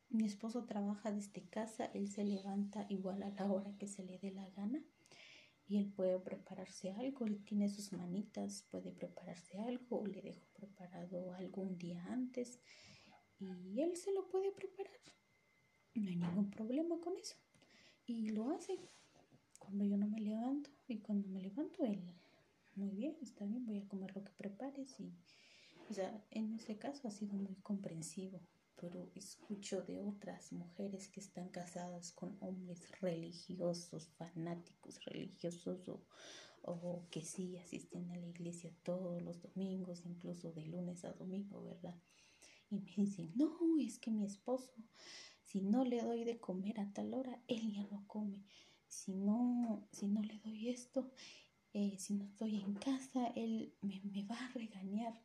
Mi 0.09 0.25
esposo 0.25 0.65
trabaja 0.65 1.11
desde 1.11 1.43
casa, 1.49 1.87
él 1.95 2.09
se 2.11 2.25
levanta 2.25 2.87
igual 2.91 3.23
a 3.23 3.31
la 3.31 3.51
hora 3.51 3.75
que 3.79 3.89
se 3.89 4.05
le 4.05 4.19
dé 4.19 4.31
la 4.31 4.49
gana 4.51 4.83
y 5.67 5.79
él 5.79 5.91
puede 5.91 6.19
prepararse 6.19 6.93
algo, 6.93 7.25
él 7.25 7.43
tiene 7.45 7.69
sus 7.71 7.93
manitas, 7.93 8.67
puede 8.71 8.93
prepararse 8.93 9.59
algo 9.59 10.01
o 10.01 10.07
le 10.07 10.21
dejo 10.21 10.47
preparado 10.53 11.33
algún 11.33 11.79
día 11.79 12.05
antes 12.11 12.61
y 13.39 13.81
él 13.81 13.97
se 13.97 14.13
lo 14.13 14.29
puede 14.29 14.53
preparar. 14.53 15.01
No 15.95 16.09
hay 16.09 16.17
ningún 16.17 16.51
problema 16.51 17.01
con 17.01 17.17
eso. 17.17 17.37
Y 18.05 18.29
lo 18.31 18.51
hace 18.51 18.79
cuando 19.59 19.85
yo 19.85 19.97
no 19.97 20.09
me 20.09 20.21
levanto 20.21 20.71
y 20.89 20.99
cuando 20.99 21.29
me 21.29 21.41
levanto 21.41 21.85
él, 21.85 22.03
muy 22.77 22.91
bien, 22.91 23.17
está 23.23 23.45
bien, 23.45 23.67
voy 23.67 23.79
a 23.79 23.89
comer 23.89 24.15
lo 24.15 24.25
que 24.25 24.33
prepares 24.33 24.99
y, 25.01 25.13
o 25.91 25.93
sea, 25.95 26.25
en 26.31 26.55
ese 26.55 26.79
caso 26.79 27.09
ha 27.09 27.11
sido 27.11 27.35
muy 27.35 27.57
comprensivo 27.57 28.41
pero 28.83 29.09
escucho 29.15 29.83
de 29.83 30.01
otras 30.01 30.53
mujeres 30.53 31.07
que 31.07 31.21
están 31.21 31.49
casadas 31.51 32.11
con 32.11 32.37
hombres 32.41 32.91
religiosos, 33.01 34.09
fanáticos 34.19 35.05
religiosos 35.05 35.89
o, 35.89 36.03
o 36.63 37.07
que 37.09 37.23
sí 37.23 37.57
asisten 37.59 38.11
a 38.11 38.17
la 38.17 38.27
iglesia 38.27 38.75
todos 38.83 39.23
los 39.23 39.41
domingos, 39.41 40.05
incluso 40.05 40.51
de 40.51 40.67
lunes 40.67 41.05
a 41.05 41.13
domingo, 41.13 41.63
¿verdad? 41.63 41.95
Y 42.71 42.81
me 42.81 42.93
dicen, 42.97 43.31
no, 43.37 43.57
es 43.79 44.01
que 44.01 44.11
mi 44.11 44.25
esposo, 44.25 44.73
si 45.45 45.61
no 45.61 45.85
le 45.85 46.03
doy 46.03 46.25
de 46.25 46.41
comer 46.41 46.81
a 46.81 46.93
tal 46.93 47.15
hora, 47.15 47.41
él 47.47 47.73
ya 47.73 47.87
no 47.87 48.05
come. 48.09 48.43
Si 48.89 49.15
no, 49.15 49.87
si 49.93 50.09
no 50.09 50.23
le 50.23 50.39
doy 50.41 50.71
esto, 50.71 51.13
eh, 51.75 51.97
si 51.99 52.15
no 52.15 52.25
estoy 52.25 52.61
en 52.61 52.75
casa, 52.75 53.29
él 53.35 53.75
me, 53.81 54.25
va 54.25 54.37
a 54.37 54.53
regañar. 54.53 55.21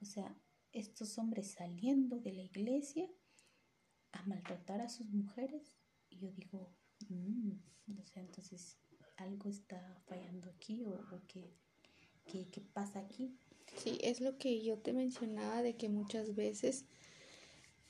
O 0.00 0.04
sea, 0.04 0.36
estos 0.72 1.18
hombres 1.18 1.52
saliendo 1.52 2.18
de 2.18 2.32
la 2.32 2.42
iglesia 2.42 3.08
a 4.12 4.22
maltratar 4.26 4.80
a 4.80 4.88
sus 4.88 5.08
mujeres. 5.10 5.76
Y 6.10 6.18
yo 6.18 6.32
digo, 6.32 6.72
mm, 7.08 7.52
o 7.98 8.04
sea, 8.06 8.22
entonces 8.22 8.76
algo 9.16 9.48
está 9.48 10.00
fallando 10.06 10.50
aquí 10.50 10.84
o, 10.84 11.00
qué, 11.28 11.54
qué, 12.26 12.60
pasa 12.72 12.98
aquí. 12.98 13.36
Sí, 13.76 13.98
es 14.02 14.20
lo 14.20 14.36
que 14.36 14.62
yo 14.62 14.78
te 14.78 14.92
mencionaba 14.92 15.62
de 15.62 15.76
que 15.76 15.88
muchas 15.88 16.34
veces 16.34 16.86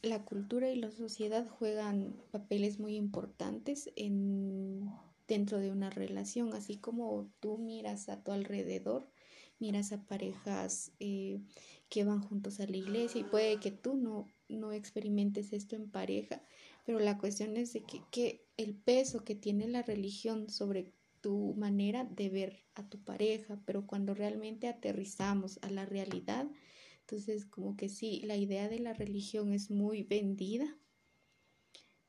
la 0.03 0.25
cultura 0.25 0.71
y 0.71 0.77
la 0.77 0.91
sociedad 0.91 1.49
juegan 1.49 2.23
papeles 2.31 2.79
muy 2.79 2.97
importantes 2.97 3.91
en 3.97 4.91
dentro 5.27 5.59
de 5.59 5.71
una 5.71 5.91
relación, 5.91 6.53
así 6.55 6.77
como 6.77 7.31
tú 7.41 7.59
miras 7.59 8.09
a 8.09 8.23
tu 8.23 8.33
alrededor, 8.33 9.09
miras 9.59 9.93
a 9.93 10.05
parejas 10.05 10.93
eh, 11.01 11.41
que 11.89 12.05
van 12.05 12.21
juntos 12.21 12.61
a 12.61 12.67
la 12.67 12.77
iglesia 12.77 13.21
y 13.21 13.25
puede 13.25 13.59
que 13.61 13.71
tú 13.71 13.97
no, 13.97 14.27
no 14.49 14.73
experimentes 14.73 15.53
esto 15.53 15.77
en 15.77 15.91
pareja, 15.91 16.43
pero 16.85 16.99
la 16.99 17.19
cuestión 17.19 17.57
es 17.57 17.73
de 17.73 17.83
que, 17.83 18.03
que 18.11 18.47
el 18.57 18.75
peso 18.75 19.25
que 19.25 19.35
tiene 19.35 19.69
la 19.69 19.83
religión 19.83 20.51
sobre 20.51 20.93
tu 21.21 21.55
manera 21.55 22.05
de 22.05 22.29
ver 22.29 22.65
a 22.75 22.87
tu 22.89 23.03
pareja, 23.03 23.59
pero 23.65 23.87
cuando 23.87 24.15
realmente 24.15 24.69
aterrizamos 24.69 25.59
a 25.63 25.71
la 25.71 25.87
realidad, 25.87 26.47
entonces 27.01 27.47
como 27.47 27.77
que 27.77 27.89
sí, 27.89 28.21
la 28.25 28.37
idea 28.37 28.69
de 28.69 28.81
la 28.81 28.93
religión 28.93 29.53
es 29.53 29.71
muy 29.71 30.03
vendida 30.03 30.77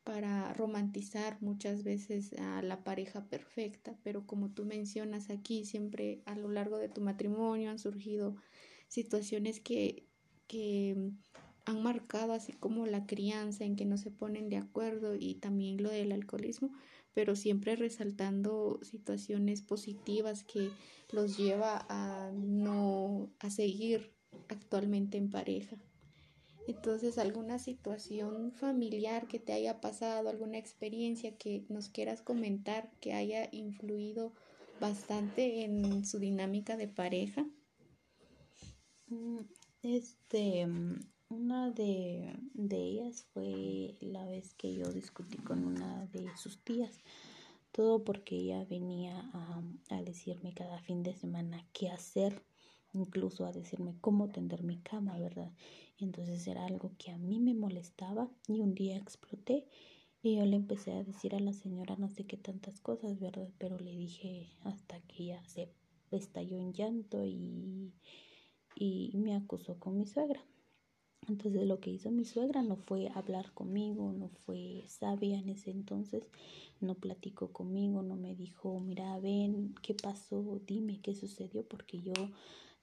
para 0.06 0.54
romantizar 0.54 1.42
muchas 1.42 1.84
veces 1.84 2.34
a 2.34 2.62
la 2.62 2.84
pareja 2.84 3.26
perfecta, 3.26 3.98
pero 4.04 4.28
como 4.28 4.52
tú 4.52 4.64
mencionas 4.64 5.32
aquí, 5.32 5.66
siempre 5.66 6.22
a 6.26 6.36
lo 6.36 6.48
largo 6.48 6.78
de 6.78 6.90
tu 6.90 7.02
matrimonio 7.02 7.72
han 7.72 7.80
surgido 7.80 8.36
situaciones 8.88 9.60
que, 9.60 10.06
que 10.48 11.12
han 11.66 11.82
marcado 11.82 12.34
así 12.34 12.54
como 12.54 12.86
la 12.86 13.08
crianza 13.08 13.66
en 13.66 13.76
que 13.76 13.86
no 13.86 13.98
se 13.98 14.12
ponen 14.12 14.48
de 14.48 14.58
acuerdo 14.58 15.16
y 15.16 15.36
también 15.36 15.82
lo 15.82 15.90
del 15.90 16.12
alcoholismo, 16.12 16.72
pero 17.16 17.36
siempre 17.36 17.76
resaltando 17.76 18.80
situaciones 18.84 19.64
positivas 19.64 20.44
que 20.44 20.70
los 21.12 21.36
lleva 21.36 21.84
a 21.90 22.32
no 22.32 23.32
a 23.40 23.50
seguir 23.50 24.12
actualmente 24.50 25.18
en 25.18 25.32
pareja. 25.32 25.78
Entonces, 26.68 27.18
alguna 27.18 27.60
situación 27.60 28.52
familiar 28.52 29.28
que 29.28 29.40
te 29.40 29.54
haya 29.54 29.82
pasado, 29.82 30.30
alguna 30.30 30.58
experiencia 30.58 31.38
que 31.38 31.64
nos 31.70 31.90
quieras 31.90 32.22
comentar 32.22 32.92
que 33.00 33.14
haya 33.14 33.50
influido 33.52 34.34
bastante 34.80 35.64
en 35.64 36.06
su 36.06 36.20
dinámica 36.20 36.76
de 36.76 36.88
pareja. 36.88 37.46
Mm, 39.08 39.42
este, 39.84 40.66
mm, 40.66 41.00
una 41.30 41.70
de, 41.70 42.34
ellas 42.56 43.26
fue 43.34 43.96
la 44.02 44.26
vez 44.26 44.54
que 44.56 44.74
yo 44.74 44.92
discutí 44.92 45.38
con 45.38 45.64
una 45.66 46.08
de 46.08 46.28
sus 46.38 46.64
tías. 46.64 47.00
Todo 47.72 48.04
porque 48.04 48.38
ella 48.38 48.66
venía 48.66 49.20
a, 49.34 49.62
a 49.90 50.02
decirme 50.02 50.54
cada 50.54 50.80
fin 50.80 51.04
de 51.04 51.14
semana 51.14 51.68
qué 51.74 51.90
hacer, 51.90 52.42
incluso 52.94 53.46
a 53.46 53.52
decirme 53.52 53.96
cómo 54.02 54.30
tender 54.32 54.64
mi 54.64 54.80
cama, 54.80 55.20
¿verdad? 55.20 55.52
Entonces 56.00 56.46
era 56.48 56.66
algo 56.66 56.92
que 56.98 57.12
a 57.12 57.18
mí 57.18 57.40
me 57.40 57.54
molestaba 57.54 58.30
y 58.48 58.60
un 58.62 58.76
día 58.76 58.98
exploté 58.98 59.66
y 60.22 60.38
yo 60.38 60.46
le 60.46 60.56
empecé 60.56 60.92
a 60.94 61.04
decir 61.04 61.36
a 61.36 61.40
la 61.40 61.54
señora 61.54 61.96
no 61.98 62.10
sé 62.10 62.26
qué 62.26 62.38
tantas 62.38 62.80
cosas, 62.82 63.20
¿verdad? 63.20 63.50
Pero 63.58 63.80
le 63.80 63.96
dije 63.96 64.50
hasta 64.64 65.00
que 65.02 65.24
ella 65.24 65.44
se 65.48 65.70
estalló 66.12 66.58
en 66.60 66.74
llanto 66.74 67.26
y 67.26 67.94
y 68.76 69.12
me 69.16 69.36
acusó 69.36 69.80
con 69.80 69.98
mi 69.98 70.06
suegra. 70.06 70.44
Entonces 71.28 71.66
lo 71.66 71.80
que 71.80 71.90
hizo 71.90 72.12
mi 72.12 72.24
suegra 72.24 72.62
no 72.62 72.76
fue 72.76 73.10
hablar 73.16 73.52
conmigo, 73.54 74.14
no 74.14 74.30
fue 74.46 74.84
sabia 74.88 75.40
en 75.40 75.50
ese 75.50 75.72
entonces, 75.72 76.30
no 76.82 76.94
platicó 76.96 77.52
conmigo, 77.52 78.04
no 78.04 78.16
me 78.16 78.36
dijo, 78.36 78.80
mira, 78.80 79.18
ven, 79.20 79.74
¿qué 79.82 79.96
pasó? 79.96 80.62
Dime 80.68 81.00
qué 81.02 81.16
sucedió, 81.16 81.64
porque 81.68 82.00
yo 82.02 82.14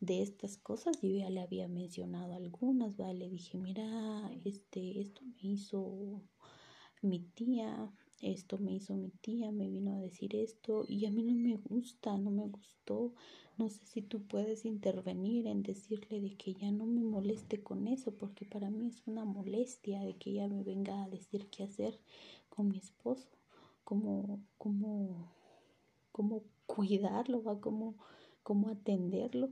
de 0.02 0.22
estas 0.22 0.58
cosas 0.58 1.00
yo 1.00 1.08
ya 1.08 1.30
le 1.30 1.40
había 1.40 1.66
mencionado 1.68 2.34
algunas, 2.34 2.96
¿vale? 2.98 3.20
Le 3.20 3.30
dije, 3.30 3.56
mira, 3.56 4.30
este, 4.44 5.00
esto 5.00 5.22
me 5.22 5.48
hizo 5.48 6.22
mi 7.00 7.20
tía, 7.20 7.90
esto 8.20 8.58
me 8.58 8.72
hizo 8.72 8.94
mi 8.94 9.10
tía, 9.10 9.50
me 9.50 9.68
vino 9.68 9.94
a 9.94 10.00
decir 10.00 10.36
esto 10.36 10.84
y 10.86 11.06
a 11.06 11.10
mí 11.10 11.22
no 11.22 11.34
me 11.34 11.56
gusta, 11.56 12.18
no 12.18 12.30
me 12.30 12.46
gustó 12.46 13.14
no 13.58 13.68
sé 13.68 13.84
si 13.84 14.02
tú 14.02 14.22
puedes 14.26 14.64
intervenir 14.64 15.46
en 15.46 15.62
decirle 15.62 16.20
de 16.20 16.36
que 16.36 16.54
ya 16.54 16.70
no 16.72 16.86
me 16.86 17.02
moleste 17.02 17.62
con 17.62 17.86
eso, 17.86 18.12
porque 18.12 18.44
para 18.46 18.70
mí 18.70 18.88
es 18.88 19.06
una 19.06 19.24
molestia 19.24 20.00
de 20.00 20.16
que 20.16 20.30
ella 20.30 20.48
me 20.48 20.62
venga 20.62 21.04
a 21.04 21.08
decir 21.08 21.48
qué 21.50 21.64
hacer 21.64 22.00
con 22.48 22.68
mi 22.68 22.78
esposo, 22.78 23.28
cómo, 23.84 24.40
cómo, 24.56 25.32
cómo 26.12 26.44
cuidarlo, 26.66 27.42
va 27.42 27.60
cómo, 27.60 27.96
cómo 28.42 28.68
atenderlo. 28.70 29.50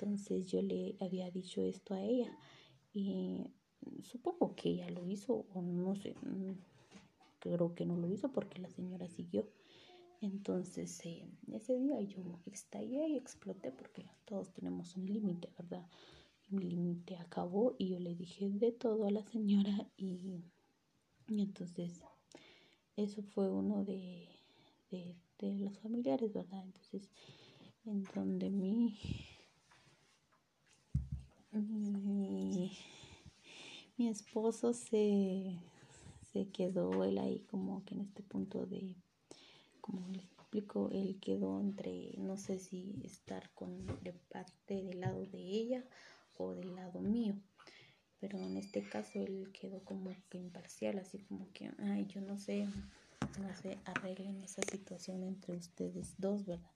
Entonces 0.00 0.46
yo 0.46 0.62
le 0.62 0.96
había 1.00 1.28
dicho 1.28 1.60
esto 1.64 1.92
a 1.92 2.00
ella 2.00 2.30
y 2.92 3.50
supongo 4.02 4.54
que 4.54 4.70
ella 4.70 4.88
lo 4.90 5.04
hizo 5.08 5.44
o 5.52 5.60
no 5.60 5.96
sé, 5.96 6.14
creo 7.40 7.74
que 7.74 7.84
no 7.84 7.96
lo 7.96 8.08
hizo 8.08 8.30
porque 8.30 8.60
la 8.60 8.68
señora 8.70 9.08
siguió. 9.08 9.48
Entonces, 10.20 11.04
eh, 11.04 11.28
ese 11.52 11.76
día 11.78 12.00
yo 12.00 12.22
estallé 12.46 13.08
y 13.08 13.16
exploté 13.16 13.72
porque 13.72 14.06
todos 14.24 14.52
tenemos 14.52 14.96
un 14.96 15.06
límite, 15.06 15.48
¿verdad? 15.58 15.88
Mi 16.48 16.70
límite 16.70 17.16
acabó 17.16 17.74
y 17.76 17.88
yo 17.88 17.98
le 17.98 18.14
dije 18.14 18.48
de 18.50 18.70
todo 18.70 19.04
a 19.04 19.10
la 19.10 19.24
señora 19.24 19.88
y, 19.96 20.44
entonces 21.28 22.02
eso 22.96 23.22
fue 23.22 23.50
uno 23.50 23.84
de, 23.84 24.28
de, 24.90 25.16
los 25.58 25.76
familiares, 25.78 26.32
¿verdad? 26.32 26.62
Entonces, 26.64 27.10
en 27.84 28.04
donde 28.14 28.50
mi, 28.50 28.96
mi, 31.52 32.76
mi 33.96 34.08
esposo 34.08 34.72
se, 34.72 35.58
se 36.32 36.48
quedó 36.50 37.04
él 37.04 37.18
ahí 37.18 37.40
como 37.50 37.84
que 37.84 37.94
en 37.94 38.02
este 38.02 38.22
punto 38.22 38.66
de 38.66 38.94
como 39.80 40.06
les 40.08 40.24
explico, 40.24 40.90
él 40.92 41.18
quedó 41.20 41.60
entre, 41.60 42.12
no 42.18 42.36
sé 42.36 42.58
si 42.58 42.94
estar 43.04 43.50
con 43.54 43.86
de 44.02 44.12
parte 44.12 44.82
del 44.82 45.00
lado 45.00 45.24
de 45.26 45.38
ella 45.38 45.84
o 46.36 46.52
del 46.52 46.74
lado 46.74 47.00
mío. 47.00 47.34
Pero 48.20 48.38
en 48.38 48.56
este 48.56 48.82
caso 48.82 49.22
él 49.22 49.50
quedó 49.58 49.82
como 49.84 50.10
que 50.28 50.38
imparcial, 50.38 50.98
así 50.98 51.18
como 51.18 51.50
que, 51.52 51.70
ay, 51.78 52.06
yo 52.06 52.20
no 52.20 52.38
sé, 52.38 52.66
no 53.40 53.54
sé, 53.62 53.78
arreglen 53.84 54.42
esa 54.42 54.62
situación 54.62 55.22
entre 55.22 55.56
ustedes 55.56 56.14
dos, 56.18 56.44
¿verdad? 56.44 56.70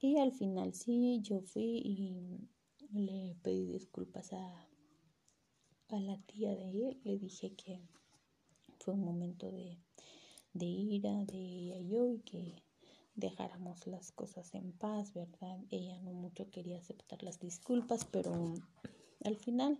Y 0.00 0.18
al 0.18 0.32
final 0.32 0.74
sí, 0.74 1.20
yo 1.22 1.40
fui 1.40 1.80
y 1.84 2.48
le 2.92 3.36
pedí 3.42 3.66
disculpas 3.66 4.32
a, 4.32 4.68
a 5.88 6.00
la 6.00 6.18
tía 6.26 6.54
de 6.54 6.70
él, 6.70 7.00
le 7.04 7.18
dije 7.18 7.54
que 7.54 7.80
fue 8.78 8.94
un 8.94 9.04
momento 9.04 9.50
de 9.50 9.78
de 10.54 10.66
ira 10.66 11.24
de 11.24 11.38
ella 11.38 11.76
y 11.78 11.88
yo 11.88 12.08
y 12.08 12.18
que 12.20 12.62
dejáramos 13.14 13.86
las 13.86 14.12
cosas 14.12 14.54
en 14.54 14.72
paz, 14.72 15.12
¿verdad? 15.14 15.58
Ella 15.70 15.98
no 16.00 16.12
mucho 16.12 16.50
quería 16.50 16.78
aceptar 16.78 17.22
las 17.22 17.40
disculpas, 17.40 18.04
pero 18.04 18.54
al 19.24 19.36
final 19.36 19.78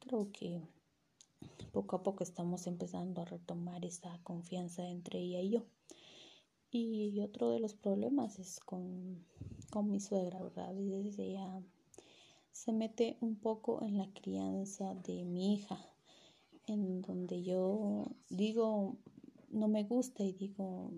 creo 0.00 0.30
que 0.32 0.62
poco 1.72 1.96
a 1.96 2.02
poco 2.02 2.24
estamos 2.24 2.66
empezando 2.66 3.20
a 3.20 3.24
retomar 3.24 3.84
esa 3.84 4.18
confianza 4.22 4.88
entre 4.88 5.20
ella 5.20 5.40
y 5.40 5.50
yo. 5.50 5.62
Y 6.72 7.20
otro 7.20 7.50
de 7.50 7.58
los 7.58 7.74
problemas 7.74 8.38
es 8.38 8.60
con, 8.60 9.24
con 9.70 9.90
mi 9.90 9.98
suegra, 9.98 10.40
¿verdad? 10.40 10.68
A 10.68 10.72
veces 10.72 11.18
ella 11.18 11.62
se 12.52 12.72
mete 12.72 13.16
un 13.20 13.36
poco 13.36 13.82
en 13.82 13.98
la 13.98 14.12
crianza 14.12 14.94
de 14.94 15.24
mi 15.24 15.54
hija, 15.54 15.78
en 16.66 17.02
donde 17.02 17.42
yo 17.42 18.12
digo, 18.28 18.96
no 19.50 19.68
me 19.68 19.84
gusta 19.84 20.24
y 20.24 20.32
digo, 20.32 20.92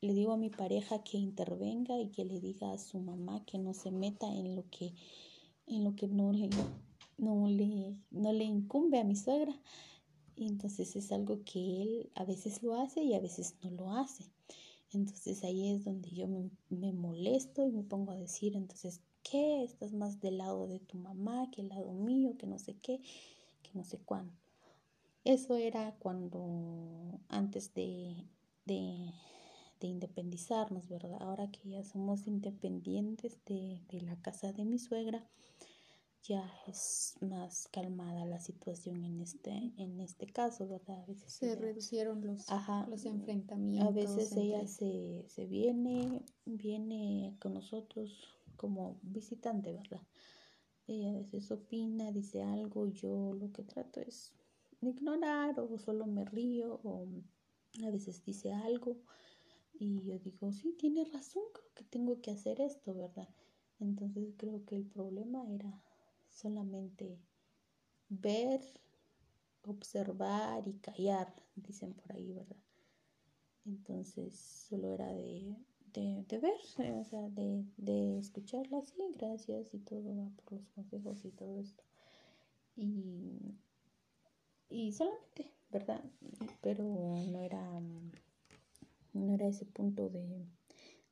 le 0.00 0.14
digo 0.14 0.32
a 0.32 0.36
mi 0.36 0.50
pareja 0.50 1.02
que 1.02 1.18
intervenga 1.18 1.98
y 1.98 2.08
que 2.08 2.24
le 2.24 2.40
diga 2.40 2.72
a 2.72 2.78
su 2.78 2.98
mamá 2.98 3.44
que 3.44 3.58
no 3.58 3.72
se 3.74 3.90
meta 3.90 4.26
en 4.32 4.56
lo 4.56 4.68
que, 4.70 4.94
en 5.66 5.84
lo 5.84 5.94
que 5.94 6.08
no 6.08 6.32
le, 6.32 6.50
no 7.18 7.48
le, 7.48 7.96
no 8.10 8.32
le 8.32 8.44
incumbe 8.44 8.98
a 8.98 9.04
mi 9.04 9.16
suegra. 9.16 9.54
Y 10.34 10.46
entonces 10.48 10.96
es 10.96 11.12
algo 11.12 11.44
que 11.44 11.82
él 11.82 12.10
a 12.14 12.24
veces 12.24 12.62
lo 12.62 12.74
hace 12.74 13.02
y 13.02 13.14
a 13.14 13.20
veces 13.20 13.54
no 13.62 13.70
lo 13.70 13.92
hace. 13.92 14.24
Entonces 14.92 15.44
ahí 15.44 15.72
es 15.72 15.84
donde 15.84 16.10
yo 16.10 16.26
me, 16.26 16.50
me 16.68 16.92
molesto 16.92 17.66
y 17.66 17.70
me 17.70 17.82
pongo 17.82 18.12
a 18.12 18.16
decir, 18.16 18.56
entonces, 18.56 19.00
¿qué? 19.22 19.64
Estás 19.64 19.92
más 19.92 20.20
del 20.20 20.38
lado 20.38 20.66
de 20.66 20.78
tu 20.80 20.98
mamá 20.98 21.50
que 21.50 21.62
el 21.62 21.68
lado 21.68 21.92
mío, 21.92 22.36
que 22.38 22.46
no 22.46 22.58
sé 22.58 22.74
qué, 22.74 23.00
que 23.62 23.70
no 23.74 23.84
sé 23.84 23.98
cuándo. 23.98 24.32
Eso 25.24 25.56
era 25.56 25.94
cuando 25.98 27.20
antes 27.28 27.72
de, 27.74 28.26
de, 28.64 29.12
independizarnos, 29.80 30.88
¿verdad? 30.88 31.16
Ahora 31.20 31.50
que 31.50 31.68
ya 31.68 31.84
somos 31.84 32.26
independientes 32.26 33.38
de, 33.46 33.80
la 34.02 34.16
casa 34.20 34.52
de 34.52 34.64
mi 34.64 34.78
suegra, 34.78 35.24
ya 36.24 36.48
es 36.68 37.16
más 37.20 37.68
calmada 37.68 38.24
la 38.24 38.38
situación 38.38 39.04
en 39.04 39.20
este, 39.20 39.72
en 39.76 40.00
este 40.00 40.26
caso, 40.26 40.68
¿verdad? 40.68 41.00
A 41.02 41.06
veces 41.06 41.32
se 41.32 41.56
reducieron 41.56 42.24
los, 42.24 42.46
los 42.88 43.04
enfrentamientos. 43.04 43.88
A 43.88 43.92
veces 43.92 44.36
ella 44.36 44.66
se, 44.68 45.24
se 45.28 45.46
viene, 45.46 46.24
viene 46.44 47.36
con 47.40 47.54
nosotros 47.54 48.32
como 48.56 48.98
visitante, 49.02 49.72
¿verdad? 49.72 50.02
Ella 50.86 51.10
a 51.10 51.14
veces 51.14 51.50
opina, 51.50 52.12
dice 52.12 52.42
algo, 52.42 52.88
yo 52.88 53.32
lo 53.34 53.52
que 53.52 53.62
trato 53.62 54.00
es 54.00 54.32
ignorar 54.80 55.58
o 55.60 55.78
solo 55.78 56.06
me 56.06 56.24
río 56.24 56.80
o 56.82 57.06
a 57.84 57.90
veces 57.90 58.24
dice 58.24 58.52
algo 58.52 58.96
y 59.78 60.02
yo 60.02 60.18
digo, 60.18 60.52
sí, 60.52 60.74
tiene 60.78 61.04
razón, 61.04 61.42
creo 61.52 61.74
que 61.74 61.84
tengo 61.84 62.20
que 62.20 62.30
hacer 62.30 62.60
esto, 62.60 62.94
¿verdad? 62.94 63.28
Entonces 63.80 64.34
creo 64.36 64.64
que 64.64 64.76
el 64.76 64.84
problema 64.84 65.44
era 65.50 65.82
solamente 66.28 67.18
ver, 68.08 68.60
observar 69.64 70.66
y 70.68 70.74
callar, 70.74 71.34
dicen 71.56 71.94
por 71.94 72.12
ahí, 72.12 72.32
¿verdad? 72.32 72.62
Entonces 73.64 74.36
solo 74.36 74.92
era 74.92 75.12
de, 75.12 75.56
de, 75.94 76.24
de 76.28 76.38
ver, 76.38 76.54
o 76.94 77.04
sea, 77.04 77.28
de, 77.30 77.64
de 77.76 78.18
escucharla, 78.18 78.82
sí, 78.82 78.94
gracias 79.18 79.74
y 79.74 79.78
todo, 79.78 80.16
va 80.16 80.30
por 80.36 80.52
los 80.52 80.66
consejos 80.68 81.24
y 81.24 81.30
todo 81.30 81.58
esto. 81.58 81.84
Y 82.76 83.56
y 84.72 84.90
solamente, 84.92 85.52
¿verdad? 85.70 86.02
Pero 86.62 86.82
no 86.82 87.42
era, 87.42 87.62
no 89.12 89.34
era 89.34 89.46
ese 89.46 89.66
punto 89.66 90.08
de, 90.08 90.46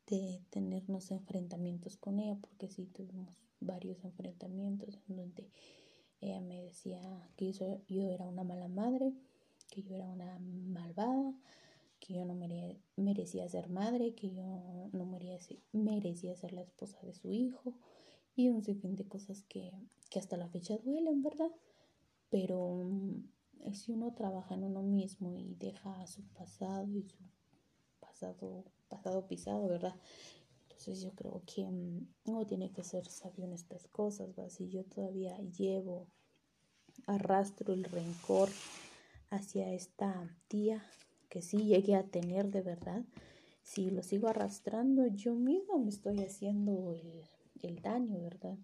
de 0.06 0.40
tenernos 0.48 1.10
enfrentamientos 1.10 1.98
con 1.98 2.20
ella, 2.20 2.38
porque 2.40 2.68
sí 2.68 2.86
tuvimos 2.86 3.36
varios 3.60 4.02
enfrentamientos 4.02 4.98
en 5.08 5.16
donde 5.16 5.50
ella 6.22 6.40
me 6.40 6.62
decía 6.62 7.02
que 7.36 7.52
yo 7.52 7.82
era 7.86 8.26
una 8.26 8.44
mala 8.44 8.68
madre, 8.68 9.12
que 9.70 9.82
yo 9.82 9.94
era 9.94 10.08
una 10.08 10.38
malvada, 10.38 11.34
que 12.10 12.16
yo 12.16 12.24
no 12.24 12.34
merecía 12.96 13.48
ser 13.48 13.68
madre, 13.68 14.14
que 14.16 14.32
yo 14.32 14.90
no 14.92 15.06
merecía, 15.06 15.60
merecía 15.70 16.34
ser 16.34 16.52
la 16.52 16.62
esposa 16.62 16.98
de 17.02 17.14
su 17.14 17.30
hijo 17.30 17.76
y 18.34 18.48
un 18.48 18.64
sinfín 18.64 18.96
de 18.96 19.06
cosas 19.06 19.44
que, 19.48 19.70
que 20.10 20.18
hasta 20.18 20.36
la 20.36 20.48
fecha 20.48 20.76
duelen, 20.78 21.22
¿verdad? 21.22 21.52
Pero 22.28 22.84
si 23.72 23.92
uno 23.92 24.12
trabaja 24.12 24.56
en 24.56 24.64
uno 24.64 24.82
mismo 24.82 25.36
y 25.36 25.54
deja 25.54 26.04
su 26.08 26.22
pasado 26.34 26.88
y 26.98 27.04
su 27.04 27.16
pasado, 28.00 28.64
pasado 28.88 29.28
pisado, 29.28 29.68
¿verdad? 29.68 29.94
Entonces 30.62 31.00
yo 31.02 31.12
creo 31.12 31.42
que 31.46 31.64
mm, 31.64 32.08
uno 32.24 32.44
tiene 32.44 32.72
que 32.72 32.82
ser 32.82 33.06
sabio 33.06 33.44
en 33.44 33.52
estas 33.52 33.86
cosas, 33.86 34.34
¿verdad? 34.34 34.50
Si 34.50 34.68
yo 34.68 34.82
todavía 34.82 35.38
llevo, 35.56 36.08
arrastro 37.06 37.72
el 37.72 37.84
rencor 37.84 38.48
hacia 39.30 39.72
esta 39.72 40.36
tía 40.48 40.84
que 41.30 41.40
sí 41.40 41.64
llegué 41.64 41.94
a 41.94 42.04
tener 42.04 42.50
de 42.50 42.60
verdad, 42.60 43.02
si 43.62 43.90
lo 43.90 44.02
sigo 44.02 44.28
arrastrando, 44.28 45.06
yo 45.06 45.34
misma 45.34 45.78
me 45.78 45.88
estoy 45.88 46.18
haciendo 46.20 46.92
el, 46.92 47.22
el 47.62 47.80
daño, 47.80 48.20
¿verdad? 48.20 48.58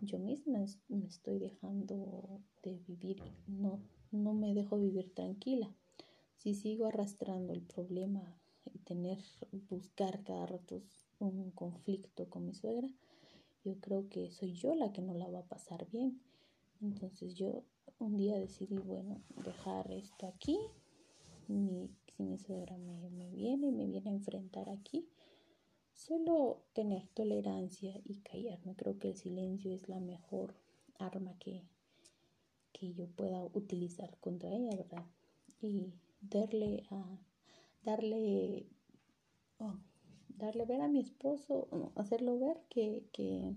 Yo 0.00 0.18
misma 0.18 0.64
me 0.88 1.06
estoy 1.06 1.38
dejando 1.38 2.40
de 2.62 2.78
vivir, 2.86 3.22
no 3.46 3.80
no 4.14 4.32
me 4.32 4.54
dejo 4.54 4.78
vivir 4.78 5.12
tranquila. 5.12 5.74
Si 6.36 6.54
sigo 6.54 6.86
arrastrando 6.86 7.52
el 7.52 7.62
problema 7.62 8.22
y 8.72 8.78
tener, 8.78 9.18
buscar 9.68 10.22
cada 10.22 10.46
rato 10.46 10.82
un 11.18 11.50
conflicto 11.50 12.28
con 12.28 12.46
mi 12.46 12.54
suegra, 12.54 12.88
yo 13.64 13.80
creo 13.80 14.08
que 14.08 14.30
soy 14.30 14.52
yo 14.54 14.74
la 14.74 14.92
que 14.92 15.02
no 15.02 15.14
la 15.14 15.28
va 15.28 15.40
a 15.40 15.48
pasar 15.48 15.88
bien. 15.90 16.20
Entonces 16.80 17.34
yo 17.34 17.64
un 17.98 18.16
día 18.16 18.38
decidí, 18.38 18.78
bueno, 18.78 19.20
dejar 19.44 19.90
esto 19.90 20.26
aquí. 20.26 20.58
mi 21.48 21.88
suegra 22.38 22.76
me, 22.78 23.10
me 23.10 23.30
viene, 23.30 23.72
me 23.72 23.86
viene 23.86 24.10
a 24.10 24.14
enfrentar 24.14 24.68
aquí, 24.68 25.08
solo 25.92 26.62
tener 26.72 27.06
tolerancia 27.08 28.00
y 28.04 28.16
callarme. 28.16 28.74
Creo 28.74 28.98
que 28.98 29.08
el 29.08 29.16
silencio 29.16 29.72
es 29.72 29.88
la 29.88 30.00
mejor 30.00 30.54
arma 30.98 31.36
que, 31.38 31.62
que 32.72 32.92
yo 32.94 33.06
pueda 33.08 33.44
utilizar 33.44 34.16
contra 34.18 34.50
ella, 34.54 34.76
¿verdad? 34.76 35.06
Y 35.60 35.92
darle 36.20 36.84
a 36.90 37.18
darle 37.84 38.66
oh, 39.58 39.74
darle 40.28 40.64
ver 40.64 40.80
a 40.80 40.88
mi 40.88 41.00
esposo, 41.00 41.68
hacerlo 41.94 42.38
ver 42.38 42.60
que, 42.68 43.04
que, 43.12 43.54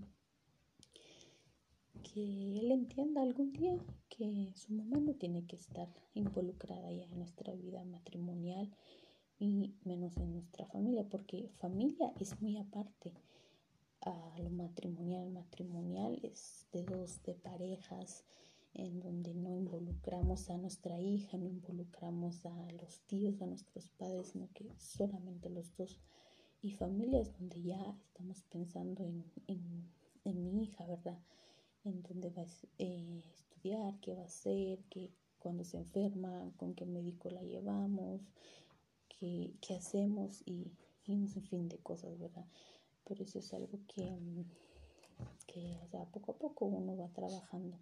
que 2.02 2.60
él 2.60 2.70
entienda 2.70 3.22
algún 3.22 3.52
día 3.52 3.76
que 4.18 4.52
su 4.56 4.72
mamá 4.72 4.98
no 4.98 5.14
tiene 5.14 5.46
que 5.46 5.54
estar 5.54 5.88
involucrada 6.12 6.90
ya 6.90 7.04
en 7.04 7.18
nuestra 7.18 7.54
vida 7.54 7.84
matrimonial 7.84 8.68
y 9.38 9.76
menos 9.84 10.16
en 10.16 10.32
nuestra 10.32 10.66
familia, 10.66 11.08
porque 11.08 11.48
familia 11.60 12.12
es 12.18 12.42
muy 12.42 12.56
aparte 12.56 13.14
a 14.00 14.34
lo 14.40 14.50
matrimonial. 14.50 15.30
Matrimonial 15.30 16.18
es 16.24 16.66
de 16.72 16.82
dos, 16.82 17.22
de 17.22 17.34
parejas, 17.34 18.24
en 18.74 18.98
donde 18.98 19.34
no 19.34 19.54
involucramos 19.54 20.50
a 20.50 20.58
nuestra 20.58 21.00
hija, 21.00 21.36
no 21.38 21.46
involucramos 21.46 22.44
a 22.44 22.72
los 22.72 23.00
tíos, 23.06 23.40
a 23.40 23.46
nuestros 23.46 23.86
padres, 23.90 24.30
sino 24.32 24.48
que 24.52 24.68
solamente 24.78 25.48
los 25.48 25.76
dos. 25.76 26.00
Y 26.60 26.72
familias 26.72 27.32
donde 27.38 27.62
ya 27.62 27.96
estamos 28.08 28.42
pensando 28.50 29.04
en, 29.04 29.24
en, 30.24 30.42
mi 30.42 30.64
hija, 30.64 30.84
¿verdad? 30.86 31.20
En 31.84 32.02
dónde 32.02 32.30
va 32.30 32.42
a 32.42 32.46
eh, 32.78 33.22
estudiar, 33.58 33.98
qué 34.00 34.14
va 34.14 34.22
a 34.22 34.26
hacer, 34.26 34.78
qué, 34.90 35.10
cuando 35.38 35.64
se 35.64 35.78
enferma, 35.78 36.52
con 36.56 36.74
qué 36.74 36.86
médico 36.86 37.30
la 37.30 37.42
llevamos, 37.42 38.20
qué, 39.08 39.52
qué 39.60 39.74
hacemos 39.74 40.42
y, 40.46 40.72
y 41.04 41.14
un 41.14 41.28
sinfín 41.28 41.68
de 41.68 41.78
cosas, 41.78 42.18
¿verdad? 42.18 42.46
Pero 43.04 43.24
eso 43.24 43.38
es 43.38 43.52
algo 43.54 43.80
que, 43.88 44.18
que 45.46 45.78
o 45.92 46.04
poco 46.06 46.32
a 46.32 46.38
poco 46.38 46.66
uno 46.66 46.96
va 46.96 47.08
trabajando 47.08 47.76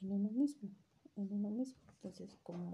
en 0.00 0.12
uno 0.12 0.30
mismo, 0.30 0.70
en 1.16 1.32
uno 1.32 1.50
mismo. 1.50 1.80
Entonces, 1.96 2.36
como, 2.42 2.70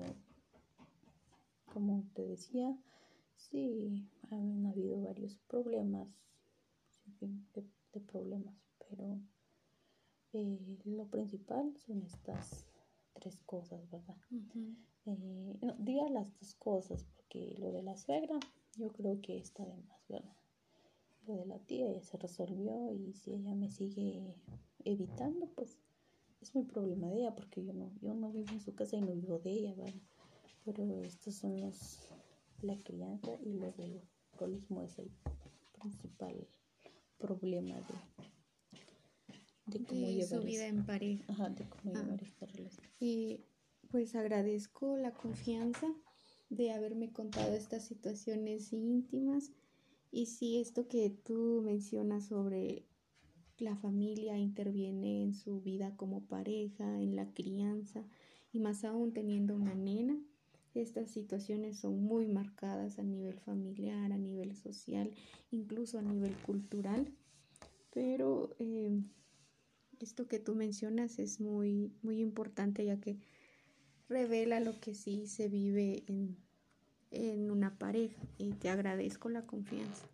como 1.72 2.04
te 2.14 2.26
decía, 2.26 2.76
sí, 3.36 4.08
han 4.30 4.66
habido 4.66 5.00
varios 5.02 5.36
problemas, 5.48 6.08
de, 7.20 8.00
problemas, 8.00 8.54
pero 8.88 9.18
eh, 10.32 10.78
lo 10.84 11.06
principal 11.06 11.76
son 11.76 12.02
estas 12.02 12.66
tres 13.14 13.42
cosas, 13.42 13.90
¿verdad? 13.90 14.16
Eh, 15.06 15.56
no, 15.60 15.74
diga 15.78 16.08
las 16.08 16.32
dos 16.38 16.54
cosas, 16.54 17.04
porque 17.16 17.56
lo 17.58 17.72
de 17.72 17.82
la 17.82 17.96
suegra, 17.96 18.38
yo 18.76 18.88
creo 18.92 19.20
que 19.20 19.38
está 19.38 19.64
de 19.64 19.76
más, 19.76 20.08
¿verdad? 20.08 20.36
Lo 21.26 21.36
de 21.36 21.46
la 21.46 21.58
tía 21.58 21.92
ya 21.92 22.02
se 22.02 22.16
resolvió 22.16 22.92
y 22.92 23.12
si 23.12 23.32
ella 23.32 23.54
me 23.54 23.70
sigue 23.70 24.34
evitando, 24.84 25.46
pues 25.54 25.78
es 26.40 26.54
mi 26.54 26.62
problema 26.62 27.08
de 27.08 27.18
ella 27.18 27.34
porque 27.34 27.64
yo 27.64 27.72
no, 27.72 27.90
yo 28.00 28.14
no 28.14 28.30
vivo 28.30 28.50
en 28.52 28.60
su 28.60 28.74
casa 28.74 28.96
y 28.96 29.02
no 29.02 29.12
vivo 29.12 29.38
de 29.38 29.50
ella, 29.50 29.74
¿vale? 29.76 30.00
Pero 30.64 31.02
estos 31.02 31.34
son 31.34 31.60
los, 31.60 31.98
la 32.62 32.76
crianza 32.82 33.32
y 33.42 33.54
lo 33.54 33.72
del 33.72 34.00
alcoholismo 34.32 34.82
es 34.82 34.98
el 34.98 35.10
principal 35.78 36.46
problema 37.18 37.74
de, 37.74 37.94
de 39.70 39.84
cómo 39.84 40.06
llevar 40.06 40.40
su 40.40 40.42
vida 40.42 40.66
en 40.66 40.84
pareja. 40.84 41.24
Ajá, 41.28 41.48
de 41.50 41.64
cómo 41.68 41.92
ah. 41.94 42.02
llevar 42.02 42.22
esta 42.22 42.46
relación. 42.46 42.86
Y 42.98 43.40
pues 43.90 44.14
agradezco 44.14 44.96
la 44.96 45.12
confianza 45.12 45.86
de 46.48 46.72
haberme 46.72 47.12
contado 47.12 47.54
estas 47.54 47.84
situaciones 47.84 48.72
íntimas 48.72 49.52
y 50.12 50.26
sí, 50.26 50.58
esto 50.58 50.88
que 50.88 51.10
tú 51.10 51.62
mencionas 51.64 52.26
sobre 52.26 52.84
la 53.58 53.76
familia 53.76 54.38
interviene 54.38 55.22
en 55.22 55.34
su 55.34 55.60
vida 55.60 55.96
como 55.96 56.26
pareja, 56.26 57.00
en 57.00 57.14
la 57.14 57.32
crianza 57.32 58.04
y 58.52 58.58
más 58.58 58.84
aún 58.84 59.12
teniendo 59.12 59.54
una 59.54 59.74
nena. 59.74 60.18
Estas 60.74 61.10
situaciones 61.10 61.78
son 61.78 62.02
muy 62.02 62.26
marcadas 62.26 62.98
a 62.98 63.02
nivel 63.02 63.38
familiar, 63.40 64.12
a 64.12 64.18
nivel 64.18 64.54
social, 64.56 65.12
incluso 65.50 65.98
a 65.98 66.02
nivel 66.02 66.34
cultural. 66.42 67.12
Pero 67.92 68.54
eh, 68.58 69.00
esto 70.00 70.26
que 70.26 70.38
tú 70.38 70.54
mencionas 70.54 71.18
es 71.18 71.40
muy, 71.40 71.92
muy 72.02 72.20
importante 72.20 72.84
ya 72.84 72.98
que 73.00 73.18
revela 74.08 74.58
lo 74.60 74.80
que 74.80 74.94
sí 74.94 75.26
se 75.26 75.48
vive 75.48 76.02
en, 76.06 76.36
en 77.10 77.50
una 77.50 77.78
pareja 77.78 78.20
y 78.38 78.52
te 78.54 78.70
agradezco 78.70 79.28
la 79.28 79.46
confianza. 79.46 80.08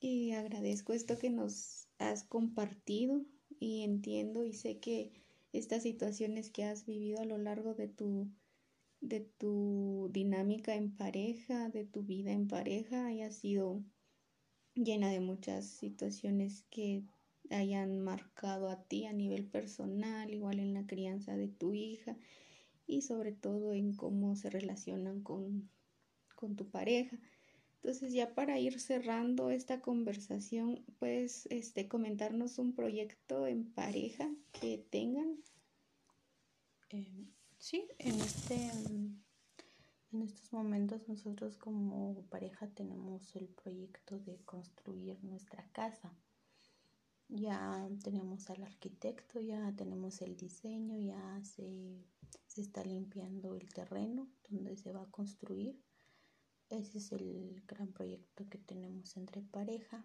Y 0.00 0.32
agradezco 0.32 0.92
esto 0.94 1.18
que 1.18 1.30
nos 1.30 1.88
has 1.98 2.24
compartido 2.24 3.22
y 3.58 3.82
entiendo 3.82 4.44
y 4.44 4.54
sé 4.54 4.78
que 4.78 5.12
estas 5.52 5.82
situaciones 5.82 6.50
que 6.50 6.64
has 6.64 6.86
vivido 6.86 7.20
a 7.20 7.26
lo 7.26 7.36
largo 7.36 7.74
de 7.74 7.88
tu 7.88 8.30
de 9.00 9.20
tu 9.20 10.10
dinámica 10.12 10.74
en 10.74 10.94
pareja, 10.94 11.70
de 11.70 11.84
tu 11.84 12.02
vida 12.02 12.32
en 12.32 12.48
pareja, 12.48 13.06
haya 13.06 13.30
sido 13.30 13.82
llena 14.74 15.08
de 15.10 15.20
muchas 15.20 15.66
situaciones 15.66 16.64
que 16.70 17.04
hayan 17.50 18.00
marcado 18.00 18.68
a 18.68 18.82
ti 18.82 19.06
a 19.06 19.12
nivel 19.12 19.46
personal, 19.46 20.32
igual 20.32 20.58
en 20.58 20.74
la 20.74 20.86
crianza 20.86 21.36
de 21.36 21.48
tu 21.48 21.74
hija 21.74 22.16
y 22.86 23.02
sobre 23.02 23.32
todo 23.32 23.72
en 23.72 23.94
cómo 23.94 24.36
se 24.36 24.50
relacionan 24.50 25.22
con, 25.22 25.68
con 26.36 26.56
tu 26.56 26.68
pareja. 26.68 27.18
Entonces, 27.76 28.12
ya 28.12 28.34
para 28.34 28.58
ir 28.58 28.78
cerrando 28.78 29.50
esta 29.50 29.80
conversación, 29.80 30.84
puedes 30.98 31.46
este, 31.46 31.88
comentarnos 31.88 32.58
un 32.58 32.74
proyecto 32.74 33.46
en 33.46 33.72
pareja 33.72 34.30
que 34.52 34.84
tengan. 34.90 35.38
Eh, 36.90 37.24
sí, 37.58 37.88
en 37.98 38.20
este 38.20 38.70
en 40.12 40.22
estos 40.22 40.52
momentos 40.52 41.06
nosotros 41.06 41.56
como 41.56 42.24
pareja 42.30 42.66
tenemos 42.66 43.36
el 43.36 43.46
proyecto 43.46 44.18
de 44.18 44.38
construir 44.44 45.22
nuestra 45.22 45.64
casa. 45.70 46.12
Ya 47.32 47.88
tenemos 48.02 48.50
al 48.50 48.62
arquitecto, 48.62 49.40
ya 49.40 49.72
tenemos 49.76 50.20
el 50.20 50.36
diseño, 50.36 50.98
ya 50.98 51.40
se, 51.44 52.04
se 52.46 52.60
está 52.60 52.84
limpiando 52.84 53.54
el 53.54 53.72
terreno 53.72 54.28
donde 54.48 54.76
se 54.76 54.92
va 54.92 55.02
a 55.02 55.10
construir 55.10 55.80
ese 56.70 56.98
es 56.98 57.10
el 57.10 57.64
gran 57.66 57.88
proyecto 57.88 58.48
que 58.48 58.58
tenemos 58.58 59.16
entre 59.16 59.42
pareja 59.42 60.04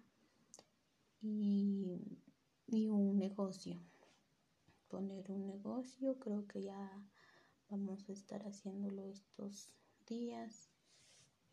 y, 1.21 2.01
un 2.67 3.19
negocio. 3.19 3.79
Poner 4.88 5.29
un 5.29 5.45
negocio, 5.45 6.17
creo 6.19 6.47
que 6.47 6.63
ya 6.63 6.91
vamos 7.69 8.09
a 8.09 8.13
estar 8.13 8.41
haciéndolo 8.47 9.05
estos 9.05 9.75
días. 10.07 10.71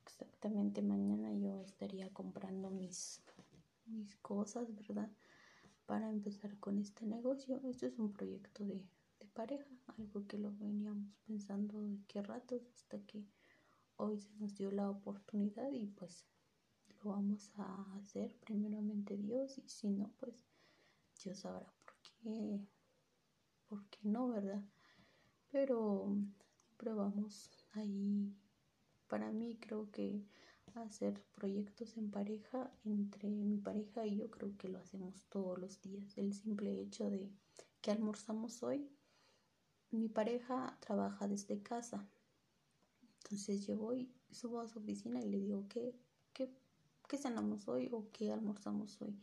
Exactamente 0.06 0.80
mañana 0.80 1.30
yo 1.35 1.61
estaría 1.61 2.11
comprando 2.14 2.70
mis, 2.70 3.22
mis 3.85 4.16
cosas, 4.16 4.74
¿verdad? 4.74 5.11
Para 5.92 6.09
empezar 6.09 6.59
con 6.59 6.78
este 6.78 7.05
negocio. 7.05 7.61
Esto 7.64 7.85
es 7.85 7.98
un 7.98 8.14
proyecto 8.14 8.64
de, 8.64 8.83
de 9.20 9.26
pareja, 9.35 9.68
algo 9.98 10.26
que 10.26 10.38
lo 10.38 10.50
veníamos 10.57 11.12
pensando 11.26 11.83
de 11.83 11.98
qué 12.09 12.22
ratos 12.22 12.62
hasta 12.74 12.98
que 13.00 13.26
hoy 13.96 14.18
se 14.18 14.33
nos 14.37 14.55
dio 14.55 14.70
la 14.70 14.88
oportunidad 14.88 15.70
y 15.70 15.88
pues 15.88 16.26
lo 16.96 17.11
vamos 17.11 17.52
a 17.59 17.98
hacer 17.98 18.35
primeramente 18.38 19.18
Dios 19.18 19.59
y 19.59 19.68
si 19.68 19.90
no 19.90 20.11
pues 20.18 20.35
Dios 21.22 21.40
sabrá 21.40 21.70
por 21.85 21.94
qué, 22.00 22.66
por 23.68 23.85
qué 23.90 23.98
no, 24.05 24.28
¿verdad? 24.28 24.64
Pero 25.50 26.16
siempre 26.55 26.94
vamos 26.94 27.66
ahí. 27.72 28.35
Para 29.09 29.31
mí 29.31 29.59
creo 29.61 29.90
que 29.90 30.24
hacer 30.76 31.22
proyectos 31.35 31.96
en 31.96 32.11
pareja 32.11 32.72
entre 32.85 33.28
mi 33.28 33.58
pareja 33.58 34.06
y 34.06 34.16
yo 34.16 34.30
creo 34.30 34.56
que 34.56 34.68
lo 34.68 34.78
hacemos 34.78 35.26
todos 35.28 35.58
los 35.58 35.80
días. 35.82 36.16
El 36.16 36.32
simple 36.32 36.80
hecho 36.80 37.11
de 37.11 37.30
que 37.80 37.90
almorzamos 37.90 38.62
hoy, 38.62 38.88
mi 39.90 40.08
pareja 40.08 40.78
trabaja 40.80 41.28
desde 41.28 41.62
casa 41.62 42.08
entonces 43.32 43.66
yo 43.66 43.78
voy, 43.78 44.12
subo 44.30 44.61
a 44.61 44.68
su 44.68 44.78
oficina 44.78 45.18
y 45.22 45.30
le 45.30 45.38
digo, 45.38 45.64
¿qué, 45.70 45.94
qué, 46.35 46.50
qué 47.08 47.16
cenamos 47.16 47.66
hoy 47.66 47.88
o 47.90 48.11
qué 48.12 48.30
almorzamos 48.30 49.00
hoy? 49.00 49.18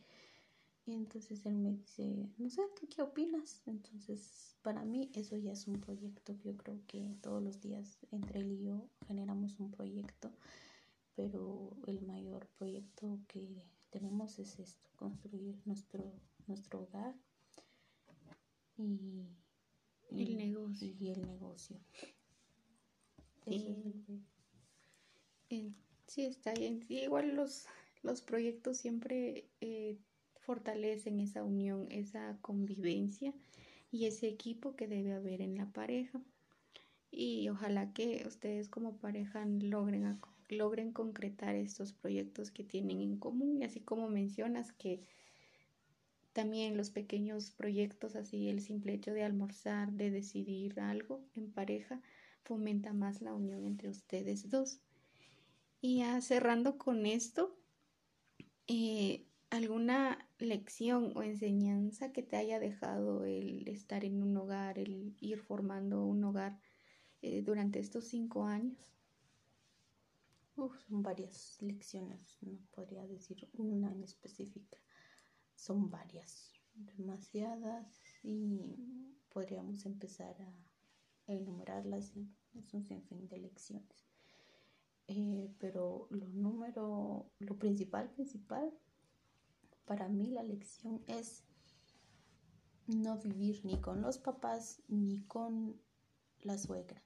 Entonces 0.86 1.46
él 1.46 1.54
me 1.54 1.70
dice, 1.70 2.28
no 2.36 2.50
sé, 2.50 2.60
¿qué, 2.74 2.88
¿qué, 2.88 3.02
opinas? 3.02 3.62
Entonces, 3.66 4.56
para 4.62 4.84
mí 4.84 5.12
eso 5.14 5.36
ya 5.36 5.52
es 5.52 5.68
un 5.68 5.80
proyecto. 5.80 6.32
Yo 6.42 6.56
creo 6.56 6.80
que 6.88 7.14
todos 7.22 7.40
los 7.40 7.60
días 7.60 7.98
entre 8.10 8.40
él 8.40 8.50
y 8.50 8.64
yo 8.64 8.88
generamos 9.06 9.60
un 9.60 9.70
proyecto, 9.70 10.32
pero 11.20 11.76
el 11.86 12.00
mayor 12.00 12.48
proyecto 12.56 13.20
que 13.28 13.62
tenemos 13.90 14.38
es 14.38 14.58
esto, 14.58 14.88
construir 14.96 15.54
nuestro, 15.66 16.14
nuestro 16.46 16.80
hogar 16.84 17.14
y, 18.78 19.26
el 20.10 20.36
negocio. 20.38 20.88
Y 20.98 21.08
el 21.10 21.26
negocio. 21.26 21.76
Sí, 26.06 26.22
está 26.24 26.54
bien. 26.54 26.86
igual 26.88 27.36
los, 27.36 27.66
los 28.02 28.22
proyectos 28.22 28.78
siempre 28.78 29.44
eh, 29.60 29.98
fortalecen 30.40 31.20
esa 31.20 31.44
unión, 31.44 31.86
esa 31.90 32.38
convivencia 32.40 33.34
y 33.92 34.06
ese 34.06 34.26
equipo 34.26 34.74
que 34.74 34.88
debe 34.88 35.12
haber 35.12 35.42
en 35.42 35.58
la 35.58 35.66
pareja. 35.66 36.18
Y 37.10 37.46
ojalá 37.50 37.92
que 37.92 38.24
ustedes 38.26 38.70
como 38.70 38.96
pareja 38.96 39.44
logren, 39.44 40.18
logren 40.50 40.92
concretar 40.92 41.54
estos 41.54 41.92
proyectos 41.92 42.50
que 42.50 42.64
tienen 42.64 43.00
en 43.00 43.16
común 43.16 43.58
y 43.60 43.64
así 43.64 43.80
como 43.80 44.08
mencionas 44.08 44.72
que 44.72 45.02
también 46.32 46.76
los 46.76 46.90
pequeños 46.90 47.50
proyectos, 47.50 48.14
así 48.14 48.48
el 48.48 48.60
simple 48.60 48.94
hecho 48.94 49.12
de 49.12 49.24
almorzar, 49.24 49.92
de 49.92 50.10
decidir 50.10 50.78
algo 50.80 51.24
en 51.34 51.50
pareja, 51.50 52.00
fomenta 52.44 52.92
más 52.92 53.20
la 53.20 53.34
unión 53.34 53.66
entre 53.66 53.88
ustedes 53.88 54.48
dos. 54.48 54.80
Y 55.80 55.98
ya 55.98 56.20
cerrando 56.20 56.78
con 56.78 57.06
esto, 57.06 57.56
eh, 58.68 59.26
¿alguna, 59.50 60.30
lección 60.38 61.12
o 61.16 61.22
enseñanza 61.22 62.12
que 62.12 62.22
te 62.22 62.36
haya 62.36 62.58
dejado 62.58 63.24
el 63.24 63.68
estar 63.68 64.04
en 64.04 64.22
un 64.22 64.36
hogar, 64.36 64.78
el 64.78 65.14
ir 65.20 65.38
formando 65.38 66.04
un 66.04 66.24
hogar 66.24 66.58
eh, 67.22 67.42
durante 67.42 67.78
estos 67.78 68.04
cinco 68.04 68.44
años? 68.44 68.92
Son 70.54 71.02
varias 71.02 71.56
lecciones, 71.60 72.38
no 72.42 72.58
podría 72.72 73.06
decir 73.06 73.48
una 73.54 73.90
en 73.92 74.02
específica, 74.02 74.78
son 75.54 75.90
varias, 75.90 76.52
demasiadas 76.74 78.00
y 78.22 78.76
podríamos 79.28 79.84
empezar 79.86 80.40
a 80.40 81.32
enumerarlas 81.32 82.12
es 82.54 82.74
un 82.74 82.84
sinfín 82.84 83.28
de 83.28 83.38
lecciones. 83.38 84.10
Eh, 85.06 85.52
pero 85.58 86.06
lo 86.10 86.28
número, 86.28 87.30
lo 87.38 87.58
principal, 87.58 88.10
principal, 88.10 88.72
para 89.84 90.08
mí 90.08 90.28
la 90.28 90.42
lección 90.42 91.02
es 91.06 91.44
no 92.86 93.18
vivir 93.18 93.64
ni 93.64 93.80
con 93.80 94.02
los 94.02 94.18
papás 94.18 94.82
ni 94.88 95.22
con 95.26 95.80
la 96.42 96.58
suegra. 96.58 97.02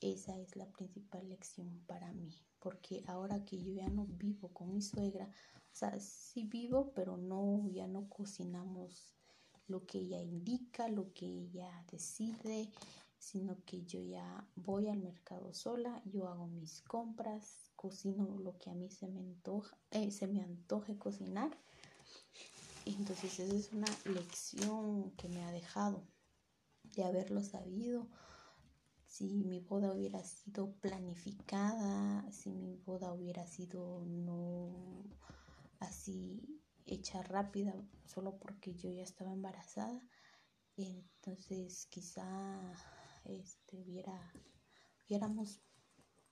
Esa 0.00 0.38
es 0.38 0.56
la 0.56 0.66
principal 0.66 1.28
lección 1.28 1.82
para 1.86 2.12
mí, 2.12 2.34
porque 2.58 3.04
ahora 3.06 3.44
que 3.44 3.62
yo 3.62 3.72
ya 3.72 3.88
no 3.88 4.06
vivo 4.06 4.48
con 4.48 4.72
mi 4.72 4.80
suegra, 4.80 5.26
o 5.26 5.74
sea, 5.74 6.00
sí 6.00 6.44
vivo, 6.44 6.92
pero 6.94 7.16
no, 7.16 7.68
ya 7.70 7.86
no 7.86 8.08
cocinamos 8.08 9.12
lo 9.68 9.86
que 9.86 9.98
ella 9.98 10.20
indica, 10.20 10.88
lo 10.88 11.12
que 11.12 11.26
ella 11.26 11.84
decide, 11.90 12.70
sino 13.18 13.62
que 13.64 13.84
yo 13.84 14.00
ya 14.00 14.48
voy 14.56 14.88
al 14.88 14.98
mercado 14.98 15.52
sola, 15.52 16.02
yo 16.06 16.28
hago 16.28 16.46
mis 16.48 16.80
compras, 16.82 17.70
cocino 17.76 18.38
lo 18.38 18.58
que 18.58 18.70
a 18.70 18.74
mí 18.74 18.90
se 18.90 19.06
me 19.06 19.20
antoja, 19.20 19.76
eh, 19.90 20.10
se 20.10 20.26
me 20.26 20.42
antoje 20.42 20.98
cocinar. 20.98 21.56
Entonces 22.86 23.38
esa 23.38 23.54
es 23.54 23.72
una 23.72 23.86
lección 24.06 25.10
que 25.12 25.28
me 25.28 25.44
ha 25.44 25.52
dejado 25.52 26.02
de 26.96 27.04
haberlo 27.04 27.42
sabido. 27.42 28.08
Si 29.10 29.42
mi 29.44 29.58
boda 29.58 29.92
hubiera 29.92 30.22
sido 30.22 30.72
planificada, 30.76 32.30
si 32.30 32.54
mi 32.54 32.76
boda 32.76 33.12
hubiera 33.12 33.44
sido 33.44 34.04
no 34.06 35.02
así 35.80 36.62
hecha 36.86 37.20
rápida 37.24 37.74
solo 38.04 38.38
porque 38.38 38.72
yo 38.72 38.88
ya 38.88 39.02
estaba 39.02 39.32
embarazada, 39.32 40.00
entonces 40.76 41.86
quizá 41.86 42.72
este, 43.24 43.80
hubiera, 43.80 44.32
hubiéramos 45.04 45.60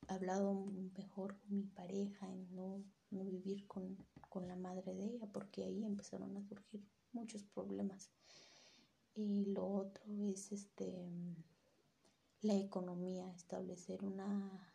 hablado 0.06 0.54
mejor 0.96 1.36
con 1.40 1.56
mi 1.56 1.64
pareja 1.64 2.32
en 2.32 2.54
no, 2.54 2.84
vivir 3.10 3.66
con, 3.66 3.98
la 4.46 4.54
madre 4.54 4.94
de 4.94 5.04
ella, 5.04 5.26
porque 5.32 5.64
ahí 5.64 5.84
empezaron 5.84 6.36
a 6.36 6.44
surgir 6.44 6.86
muchos 7.10 7.42
problemas. 7.42 8.12
Y 9.16 9.46
lo 9.46 9.66
otro 9.66 10.04
es 10.28 10.52
este 10.52 10.94
la 12.42 12.54
economía, 12.54 13.30
establecer 13.32 14.04
una, 14.04 14.74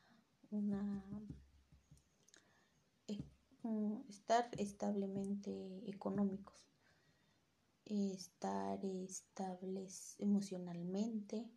una 0.51 1.03
eh, 3.07 4.03
estar 4.09 4.49
establemente 4.57 5.89
económicos, 5.89 6.67
estar 7.85 8.83
estables 8.83 10.15
emocionalmente, 10.19 11.49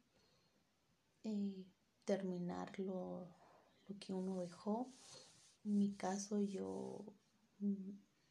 eh, 1.25 1.67
terminar 2.05 2.79
lo, 2.79 3.29
que 4.01 4.13
uno 4.13 4.41
dejó. 4.41 4.93
En 5.65 5.79
mi 5.79 5.95
caso 5.95 6.41
yo, 6.41 7.05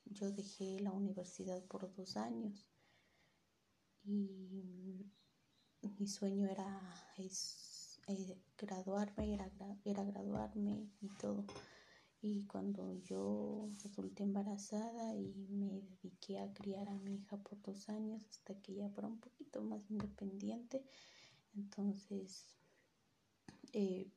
yo 0.05 0.31
dejé 0.31 0.79
la 0.79 0.91
universidad 0.91 1.61
por 1.65 1.93
dos 1.93 2.15
años 2.15 2.65
y 4.05 5.05
mi 5.99 6.07
sueño 6.07 6.47
era 6.47 6.81
es, 7.17 7.99
eh, 8.07 8.37
graduarme, 8.57 9.33
era, 9.33 9.49
era 9.83 10.03
graduarme 10.03 10.89
y 11.01 11.09
todo. 11.09 11.45
Y 12.21 12.45
cuando 12.45 12.93
yo 13.03 13.69
resulté 13.83 14.23
embarazada 14.23 15.15
y 15.15 15.47
me 15.49 15.81
dediqué 15.81 16.39
a 16.39 16.51
criar 16.53 16.89
a 16.89 16.97
mi 16.97 17.17
hija 17.17 17.37
por 17.37 17.61
dos 17.61 17.87
años 17.89 18.25
hasta 18.29 18.59
que 18.61 18.73
ella 18.73 18.89
fuera 18.89 19.07
un 19.07 19.19
poquito 19.19 19.61
más 19.61 19.89
independiente, 19.91 20.83
entonces 21.55 22.57
eh, 23.73 24.09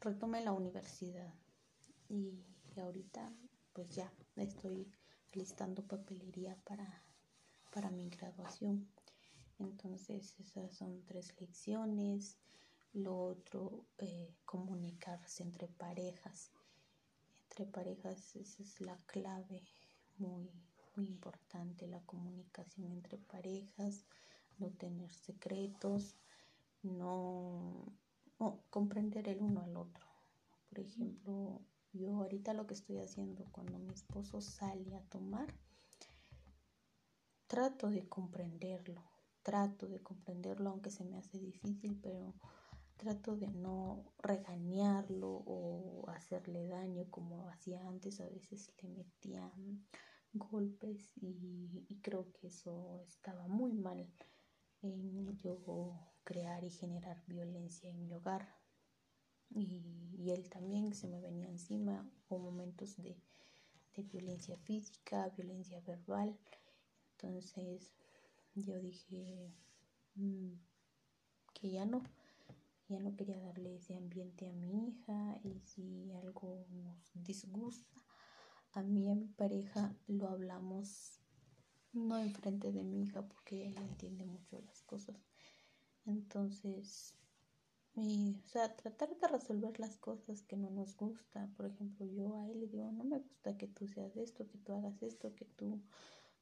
retomé 0.00 0.42
la 0.42 0.52
universidad 0.52 1.32
y, 2.08 2.42
ahorita 2.76 3.32
pues 3.72 3.88
ya 3.94 4.12
estoy 4.36 4.86
listando 5.32 5.82
papelería 5.86 6.56
para, 6.64 7.02
para 7.72 7.90
mi 7.90 8.10
graduación. 8.10 8.86
Entonces 9.58 10.34
esas 10.38 10.74
son 10.76 11.04
tres 11.04 11.34
lecciones. 11.40 12.38
Lo 12.92 13.18
otro, 13.18 13.84
eh, 13.98 14.34
comunicarse 14.44 15.42
entre 15.42 15.68
parejas. 15.68 16.50
Entre 17.50 17.66
parejas 17.66 18.36
esa 18.36 18.62
es 18.62 18.80
la 18.80 18.96
clave 19.06 19.62
muy, 20.18 20.50
muy 20.94 21.06
importante, 21.06 21.86
la 21.86 22.00
comunicación 22.06 22.92
entre 22.92 23.18
parejas, 23.18 24.06
no 24.58 24.70
tener 24.70 25.12
secretos, 25.12 26.16
no, 26.82 27.92
comprender 28.70 29.28
el 29.28 29.40
uno 29.40 29.62
al 29.62 29.76
otro. 29.76 30.06
Por 30.68 30.80
ejemplo, 30.80 31.60
yo 31.92 32.16
ahorita 32.16 32.54
lo 32.54 32.66
que 32.66 32.74
estoy 32.74 32.98
haciendo 32.98 33.44
cuando 33.52 33.78
mi 33.78 33.92
esposo 33.92 34.40
sale 34.40 34.94
a 34.94 35.02
tomar, 35.02 35.52
trato 37.46 37.90
de 37.90 38.08
comprenderlo, 38.08 39.02
trato 39.46 39.86
de 39.86 40.02
comprenderlo 40.02 40.70
aunque 40.70 40.90
se 40.90 41.04
me 41.04 41.18
hace 41.18 41.38
difícil, 41.38 41.96
pero 42.02 42.34
trato 42.96 43.36
de 43.36 43.46
no 43.46 44.04
regañarlo 44.18 45.28
o 45.46 46.10
hacerle 46.10 46.66
daño 46.66 47.08
como 47.10 47.48
hacía 47.50 47.80
antes, 47.86 48.20
a 48.20 48.28
veces 48.28 48.72
le 48.82 48.88
metía 48.88 49.48
golpes 50.32 51.12
y, 51.22 52.00
creo 52.02 52.32
que 52.32 52.48
eso 52.48 53.04
estaba 53.06 53.46
muy 53.46 53.72
mal 53.72 54.12
en 54.82 55.38
yo 55.38 55.94
crear 56.24 56.64
y 56.64 56.70
generar 56.70 57.22
violencia 57.28 57.88
en 57.88 58.00
mi 58.00 58.12
hogar. 58.12 58.48
Y, 59.50 60.28
él 60.28 60.48
también 60.50 60.92
se 60.92 61.06
me 61.06 61.20
venía 61.20 61.48
encima, 61.48 62.04
o 62.28 62.38
momentos 62.38 62.96
de, 62.96 63.16
violencia 64.12 64.56
física, 64.58 65.28
violencia 65.36 65.80
verbal. 65.86 66.36
Entonces 67.12 67.92
yo 68.56 68.78
dije 68.80 69.52
mm, 70.14 70.52
que 71.54 71.70
ya 71.70 71.84
no, 71.84 72.02
ya 72.88 72.98
no 73.00 73.14
quería 73.16 73.38
darle 73.38 73.76
ese 73.76 73.96
ambiente 73.96 74.48
a 74.48 74.52
mi 74.52 74.88
hija 74.88 75.38
y 75.44 75.60
si 75.60 76.12
algo 76.12 76.66
nos 76.70 77.12
disgusta, 77.14 78.02
a 78.72 78.82
mí 78.82 79.06
y 79.06 79.10
a 79.10 79.14
mi 79.14 79.28
pareja 79.28 79.94
lo 80.08 80.28
hablamos 80.28 81.20
no 81.92 82.18
enfrente 82.18 82.72
de 82.72 82.82
mi 82.82 83.04
hija 83.04 83.22
porque 83.22 83.68
ella 83.68 83.80
entiende 83.82 84.24
mucho 84.26 84.60
las 84.60 84.82
cosas 84.82 85.16
entonces, 86.06 87.14
o 87.96 88.48
sea, 88.48 88.76
tratar 88.76 89.16
de 89.16 89.28
resolver 89.28 89.78
las 89.80 89.96
cosas 89.96 90.42
que 90.42 90.56
no 90.56 90.70
nos 90.70 90.96
gusta. 90.96 91.50
Por 91.56 91.66
ejemplo, 91.66 92.06
yo 92.06 92.36
a 92.36 92.48
él 92.48 92.60
le 92.60 92.68
digo, 92.68 92.90
no 92.92 93.04
me 93.04 93.18
gusta 93.18 93.56
que 93.58 93.66
tú 93.66 93.88
seas 93.88 94.16
esto, 94.16 94.46
que 94.46 94.58
tú 94.58 94.72
hagas 94.72 95.02
esto, 95.02 95.34
que 95.34 95.44
tú 95.44 95.82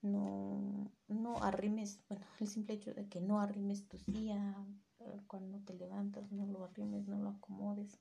no, 0.05 0.93
no 1.09 1.43
arrimes, 1.43 2.01
bueno, 2.09 2.25
el 2.41 2.49
simple 2.49 2.75
hecho 2.75 2.95
de 2.95 3.09
que 3.09 3.21
no 3.21 3.41
arrimes 3.41 3.89
tu 3.89 3.99
silla 3.99 4.55
eh, 5.01 5.21
cuando 5.27 5.59
te 5.61 5.75
levantas, 5.75 6.31
no 6.31 6.47
lo 6.47 6.65
arrimes, 6.65 7.07
no 7.09 7.19
lo 7.19 7.31
acomodes, 7.31 8.01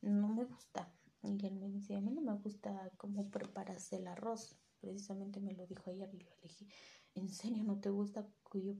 no 0.00 0.28
me 0.28 0.44
gusta. 0.44 0.92
Y 1.22 1.46
él 1.46 1.54
me 1.54 1.68
dice, 1.68 1.96
a 1.96 2.00
mí 2.00 2.10
no 2.10 2.20
me 2.20 2.34
gusta 2.34 2.90
cómo 2.96 3.30
preparas 3.30 3.92
el 3.92 4.08
arroz. 4.08 4.56
Precisamente 4.80 5.40
me 5.40 5.54
lo 5.54 5.66
dijo 5.66 5.88
ayer 5.88 6.10
y 6.12 6.18
le 6.18 6.36
dije, 6.42 6.66
¿en 7.14 7.28
serio 7.28 7.62
no 7.62 7.78
te 7.78 7.90
gusta 7.90 8.26
que 8.50 8.64
yo 8.64 8.74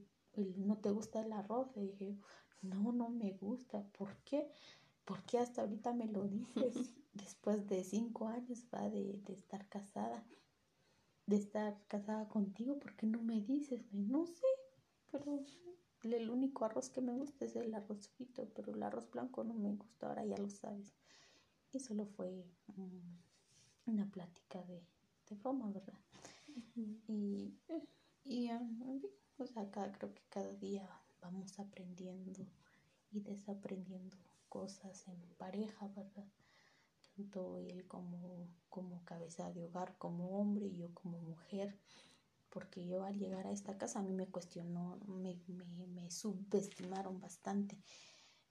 no 0.57 0.77
te 0.77 0.89
gusta 0.91 1.21
el 1.21 1.31
arroz. 1.31 1.75
Le 1.75 1.83
dije, 1.83 2.17
no, 2.61 2.91
no 2.91 3.09
me 3.09 3.31
gusta. 3.33 3.83
¿Por 3.97 4.15
qué? 4.23 4.49
¿Por 5.05 5.23
qué 5.23 5.39
hasta 5.39 5.61
ahorita 5.61 5.93
me 5.93 6.07
lo 6.07 6.27
dices? 6.27 6.75
Después 7.13 7.67
de 7.67 7.83
cinco 7.83 8.27
años 8.27 8.65
va 8.73 8.89
de, 8.89 9.21
estar 9.27 9.67
casada, 9.69 10.25
de 11.25 11.37
estar 11.37 11.81
casada 11.87 12.27
contigo, 12.27 12.79
¿por 12.79 12.95
qué 12.95 13.05
no 13.07 13.21
me 13.21 13.41
dices? 13.41 13.81
No 13.93 14.25
sé, 14.25 14.45
pero 15.11 15.39
el 16.03 16.29
único 16.29 16.65
arroz 16.65 16.89
que 16.89 17.01
me 17.01 17.13
gusta 17.13 17.45
es 17.45 17.55
el 17.55 17.73
arroz 17.73 18.09
frito, 18.09 18.49
pero 18.53 18.71
el 18.73 18.83
arroz 18.83 19.09
blanco 19.09 19.43
no 19.43 19.53
me 19.53 19.73
gusta, 19.73 20.07
ahora 20.07 20.25
ya 20.25 20.37
lo 20.37 20.49
sabes. 20.49 20.93
Y 21.71 21.79
solo 21.79 22.05
fue 22.05 22.45
una 23.85 24.05
plática 24.11 24.61
de, 24.63 24.85
de 25.29 25.35
broma, 25.35 25.69
¿verdad? 25.71 25.99
Y, 27.07 27.57
y 28.23 28.49
pues 29.35 29.57
acá 29.57 29.91
creo 29.91 30.13
que 30.13 30.23
cada 30.29 30.53
día 30.53 30.87
vamos 31.21 31.59
aprendiendo 31.59 32.45
y 33.11 33.19
desaprendiendo 33.21 34.17
cosas 34.49 35.07
en 35.07 35.19
pareja, 35.37 35.87
¿verdad? 35.89 36.25
Tanto 37.15 37.57
él 37.57 37.87
como, 37.87 38.47
como 38.69 39.03
cabeza 39.05 39.51
de 39.51 39.63
hogar, 39.63 39.97
como 39.97 40.39
hombre 40.39 40.65
y 40.65 40.77
yo 40.77 40.93
como 40.93 41.19
mujer, 41.19 41.77
porque 42.49 42.85
yo 42.85 43.03
al 43.03 43.17
llegar 43.17 43.47
a 43.47 43.51
esta 43.51 43.77
casa 43.77 43.99
a 43.99 44.03
mí 44.03 44.13
me 44.13 44.27
cuestionó, 44.27 44.99
me, 45.07 45.39
me, 45.47 45.87
me 45.87 46.11
subestimaron 46.11 47.19
bastante, 47.19 47.77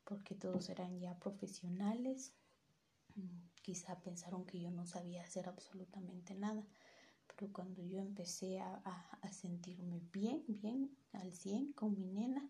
porque 0.05 0.35
todos 0.35 0.69
eran 0.69 0.99
ya 0.99 1.19
profesionales, 1.19 2.35
quizá 3.63 4.01
pensaron 4.01 4.45
que 4.45 4.61
yo 4.61 4.71
no 4.71 4.87
sabía 4.87 5.23
hacer 5.23 5.49
absolutamente 5.49 6.35
nada, 6.35 6.67
pero 7.27 7.53
cuando 7.53 7.83
yo 7.83 7.99
empecé 7.99 8.61
a, 8.61 8.75
a, 8.75 9.33
sentirme 9.33 10.01
bien, 10.13 10.45
bien, 10.49 10.97
al 11.13 11.33
100 11.33 11.73
con 11.73 11.99
mi 11.99 12.07
nena, 12.07 12.49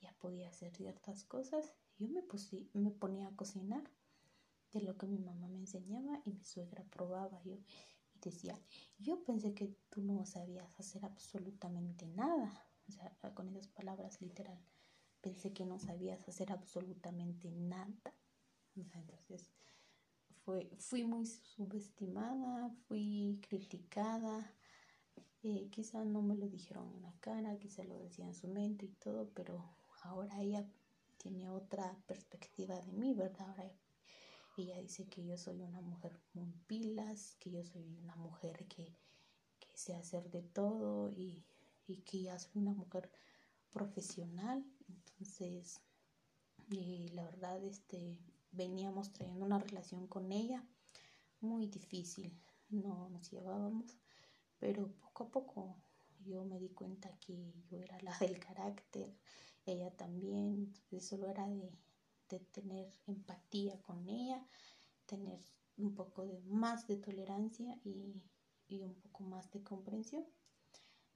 ya 0.00 0.12
podía 0.18 0.48
hacer 0.48 0.74
ciertas 0.74 1.24
cosas, 1.24 1.72
yo 1.98 2.08
me, 2.08 2.22
me 2.74 2.90
ponía 2.90 3.28
a 3.28 3.36
cocinar 3.36 3.84
de 4.72 4.82
lo 4.82 4.96
que 4.96 5.06
mi 5.06 5.18
mamá 5.18 5.48
me 5.48 5.58
enseñaba 5.58 6.20
y 6.24 6.32
mi 6.32 6.44
suegra 6.44 6.84
probaba 6.84 7.42
yo 7.44 7.54
y 8.14 8.18
decía, 8.20 8.58
yo 8.98 9.22
pensé 9.24 9.54
que 9.54 9.74
tú 9.90 10.02
no 10.02 10.24
sabías 10.26 10.78
hacer 10.78 11.04
absolutamente 11.04 12.06
nada, 12.06 12.52
o 12.88 12.92
sea, 12.92 13.16
con 13.34 13.48
esas 13.48 13.68
palabras 13.68 14.20
literal, 14.20 14.58
pensé 15.20 15.52
que 15.52 15.64
no 15.64 15.78
sabías 15.78 16.28
hacer 16.28 16.52
absolutamente 16.52 17.50
nada. 17.50 18.14
entonces, 18.74 19.50
fue, 20.44 20.70
fui 20.78 21.04
muy 21.04 21.26
subestimada, 21.26 22.70
fui 22.86 23.40
criticada, 23.48 24.54
eh, 25.42 25.68
quizá 25.70 26.04
no 26.04 26.22
me 26.22 26.36
lo 26.36 26.48
dijeron 26.48 26.90
en 26.94 27.02
la 27.02 27.12
cara, 27.20 27.58
quizá 27.58 27.84
lo 27.84 27.98
decía 27.98 28.24
en 28.26 28.34
su 28.34 28.48
mente 28.48 28.86
y 28.86 28.94
todo, 28.94 29.30
pero 29.34 29.62
ahora 30.02 30.40
ella 30.40 30.66
tiene 31.16 31.48
otra 31.50 31.96
perspectiva 32.06 32.80
de 32.80 32.92
mí, 32.92 33.14
¿verdad? 33.14 33.48
Ahora 33.50 33.70
ella 34.62 34.80
dice 34.80 35.06
que 35.08 35.24
yo 35.24 35.36
soy 35.36 35.60
una 35.60 35.80
mujer 35.80 36.20
muy 36.34 36.52
pilas, 36.66 37.36
que 37.40 37.50
yo 37.50 37.62
soy 37.64 37.84
una 38.02 38.16
mujer 38.16 38.66
que, 38.66 38.96
que 39.58 39.68
sé 39.74 39.94
hacer 39.94 40.30
de 40.30 40.42
todo 40.42 41.10
y, 41.10 41.44
y, 41.86 41.98
que 41.98 42.22
ya 42.22 42.38
soy 42.38 42.52
una 42.54 42.72
mujer 42.72 43.10
profesional. 43.70 44.64
Entonces, 44.88 45.80
eh, 46.70 47.10
la 47.14 47.24
verdad, 47.24 47.62
este, 47.64 48.18
veníamos 48.52 49.12
trayendo 49.12 49.44
una 49.44 49.58
relación 49.58 50.06
con 50.06 50.32
ella 50.32 50.64
muy 51.40 51.66
difícil. 51.66 52.32
No 52.70 53.08
nos 53.10 53.30
llevábamos, 53.30 53.96
pero 54.58 54.92
poco 55.00 55.24
a 55.24 55.30
poco 55.30 55.76
yo 56.24 56.44
me 56.44 56.58
di 56.58 56.68
cuenta 56.68 57.10
que 57.18 57.52
yo 57.70 57.78
era 57.78 57.98
la 58.02 58.16
del 58.18 58.38
carácter, 58.38 59.14
ella 59.64 59.90
también, 59.96 60.54
entonces 60.54 61.06
solo 61.06 61.28
era 61.28 61.46
de 61.46 61.70
de 62.28 62.40
tener 62.40 62.92
empatía 63.06 63.80
con 63.82 64.08
ella, 64.08 64.46
tener 65.06 65.40
un 65.76 65.94
poco 65.94 66.26
de 66.26 66.40
más 66.40 66.86
de 66.86 66.96
tolerancia 66.96 67.78
y, 67.84 68.22
y 68.68 68.82
un 68.82 68.94
poco 68.94 69.24
más 69.24 69.50
de 69.50 69.62
comprensión. 69.62 70.24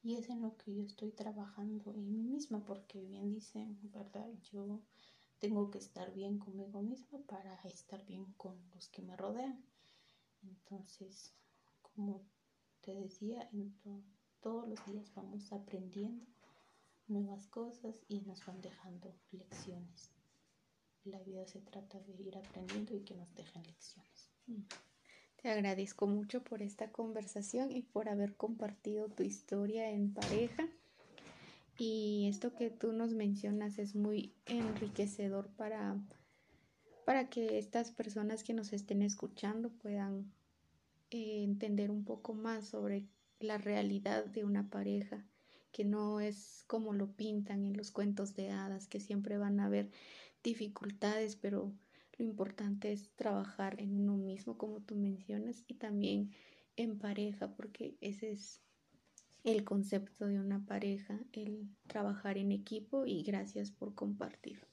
Y 0.03 0.17
es 0.17 0.29
en 0.31 0.43
lo 0.43 0.57
que 0.57 0.75
yo 0.75 0.83
estoy 0.83 1.13
trabajando 1.13 1.93
en 1.93 2.11
mí 2.11 2.23
misma, 2.23 2.65
porque 2.65 3.01
bien 3.01 3.31
dicen, 3.33 3.79
¿verdad? 3.93 4.29
Yo 4.51 4.81
tengo 5.39 5.71
que 5.71 5.79
estar 5.79 6.13
bien 6.13 6.39
conmigo 6.39 6.83
misma 6.83 7.19
para 7.27 7.55
estar 7.63 8.05
bien 8.05 8.33
con 8.37 8.57
los 8.71 8.89
que 8.89 9.03
me 9.03 9.17
rodean. 9.17 9.65
Entonces, 10.43 11.35
como 11.83 12.23
te 12.81 12.95
decía, 12.95 13.49
todos 14.41 14.69
los 14.69 14.85
días 14.87 15.13
vamos 15.15 15.53
aprendiendo 15.53 16.27
nuevas 17.07 17.47
cosas 17.47 17.95
y 18.09 18.21
nos 18.23 18.45
van 18.47 18.61
dejando 18.61 19.15
lecciones 19.31 20.11
la 21.05 21.19
vida 21.21 21.47
se 21.47 21.61
trata 21.61 22.01
de 22.01 22.23
ir 22.23 22.37
aprendiendo 22.37 22.95
y 22.95 23.01
que 23.01 23.15
nos 23.15 23.35
dejen 23.35 23.63
lecciones. 23.65 24.31
Mm. 24.47 24.63
Te 25.43 25.51
agradezco 25.51 26.07
mucho 26.07 26.45
por 26.45 26.63
esta 26.63 26.93
conversación 26.93 27.73
y 27.73 27.83
por 27.83 28.09
haber 28.09 28.37
compartido 28.37 29.09
tu 29.09 29.25
historia 29.25 29.91
en 29.91 30.15
pareja. 30.15 30.69
Y 31.79 32.29
esto 32.29 32.55
que 32.55 32.71
tú 32.71 32.93
nos 32.93 33.13
mencionas 33.13 33.79
es 33.79 33.97
muy 33.97 34.33
enriquecedor 34.47 35.49
para, 35.57 35.97
para 37.05 37.29
que 37.29 37.59
estas 37.59 37.91
personas 37.91 38.45
que 38.45 38.55
nos 38.55 38.73
estén 38.73 39.03
escuchando 39.03 39.71
puedan 39.71 40.33
eh, 41.11 41.43
entender 41.43 41.91
un 41.91 42.05
poco 42.05 42.35
más 42.35 42.69
sobre 42.69 43.05
la 43.41 43.59
realidad 43.59 44.25
de 44.27 44.45
una 44.45 44.71
pareja, 44.71 45.27
que 45.73 45.85
no 45.85 46.21
es 46.21 46.63
como 46.69 46.93
lo 46.93 47.17
pintan 47.17 47.65
en 47.65 47.77
los 47.77 47.91
cuentos 47.91 48.37
de 48.37 48.51
hadas, 48.51 48.87
que 48.87 49.01
siempre 49.01 49.39
van 49.39 49.59
a 49.59 49.69
ver 49.69 49.91
dificultades, 50.43 51.37
pero 51.37 51.73
lo 52.19 52.25
importante 52.25 52.93
es 52.93 53.11
trabajar 53.17 53.81
en 53.81 53.99
uno 54.01 54.17
mismo, 54.17 54.59
como 54.59 54.81
tú 54.81 54.97
mencionas, 54.97 55.65
y 55.67 55.75
también 55.75 56.31
en 56.77 56.99
pareja, 56.99 57.55
porque 57.55 57.97
ese 58.01 58.33
es 58.33 58.61
el 59.45 59.65
concepto 59.65 60.27
de 60.27 60.39
una 60.39 60.65
pareja, 60.65 61.19
el 61.33 61.69
trabajar 61.87 62.39
en 62.39 62.53
equipo 62.53 63.07
y 63.07 63.23
gracias 63.23 63.71
por 63.71 63.95
compartir. 63.95 64.72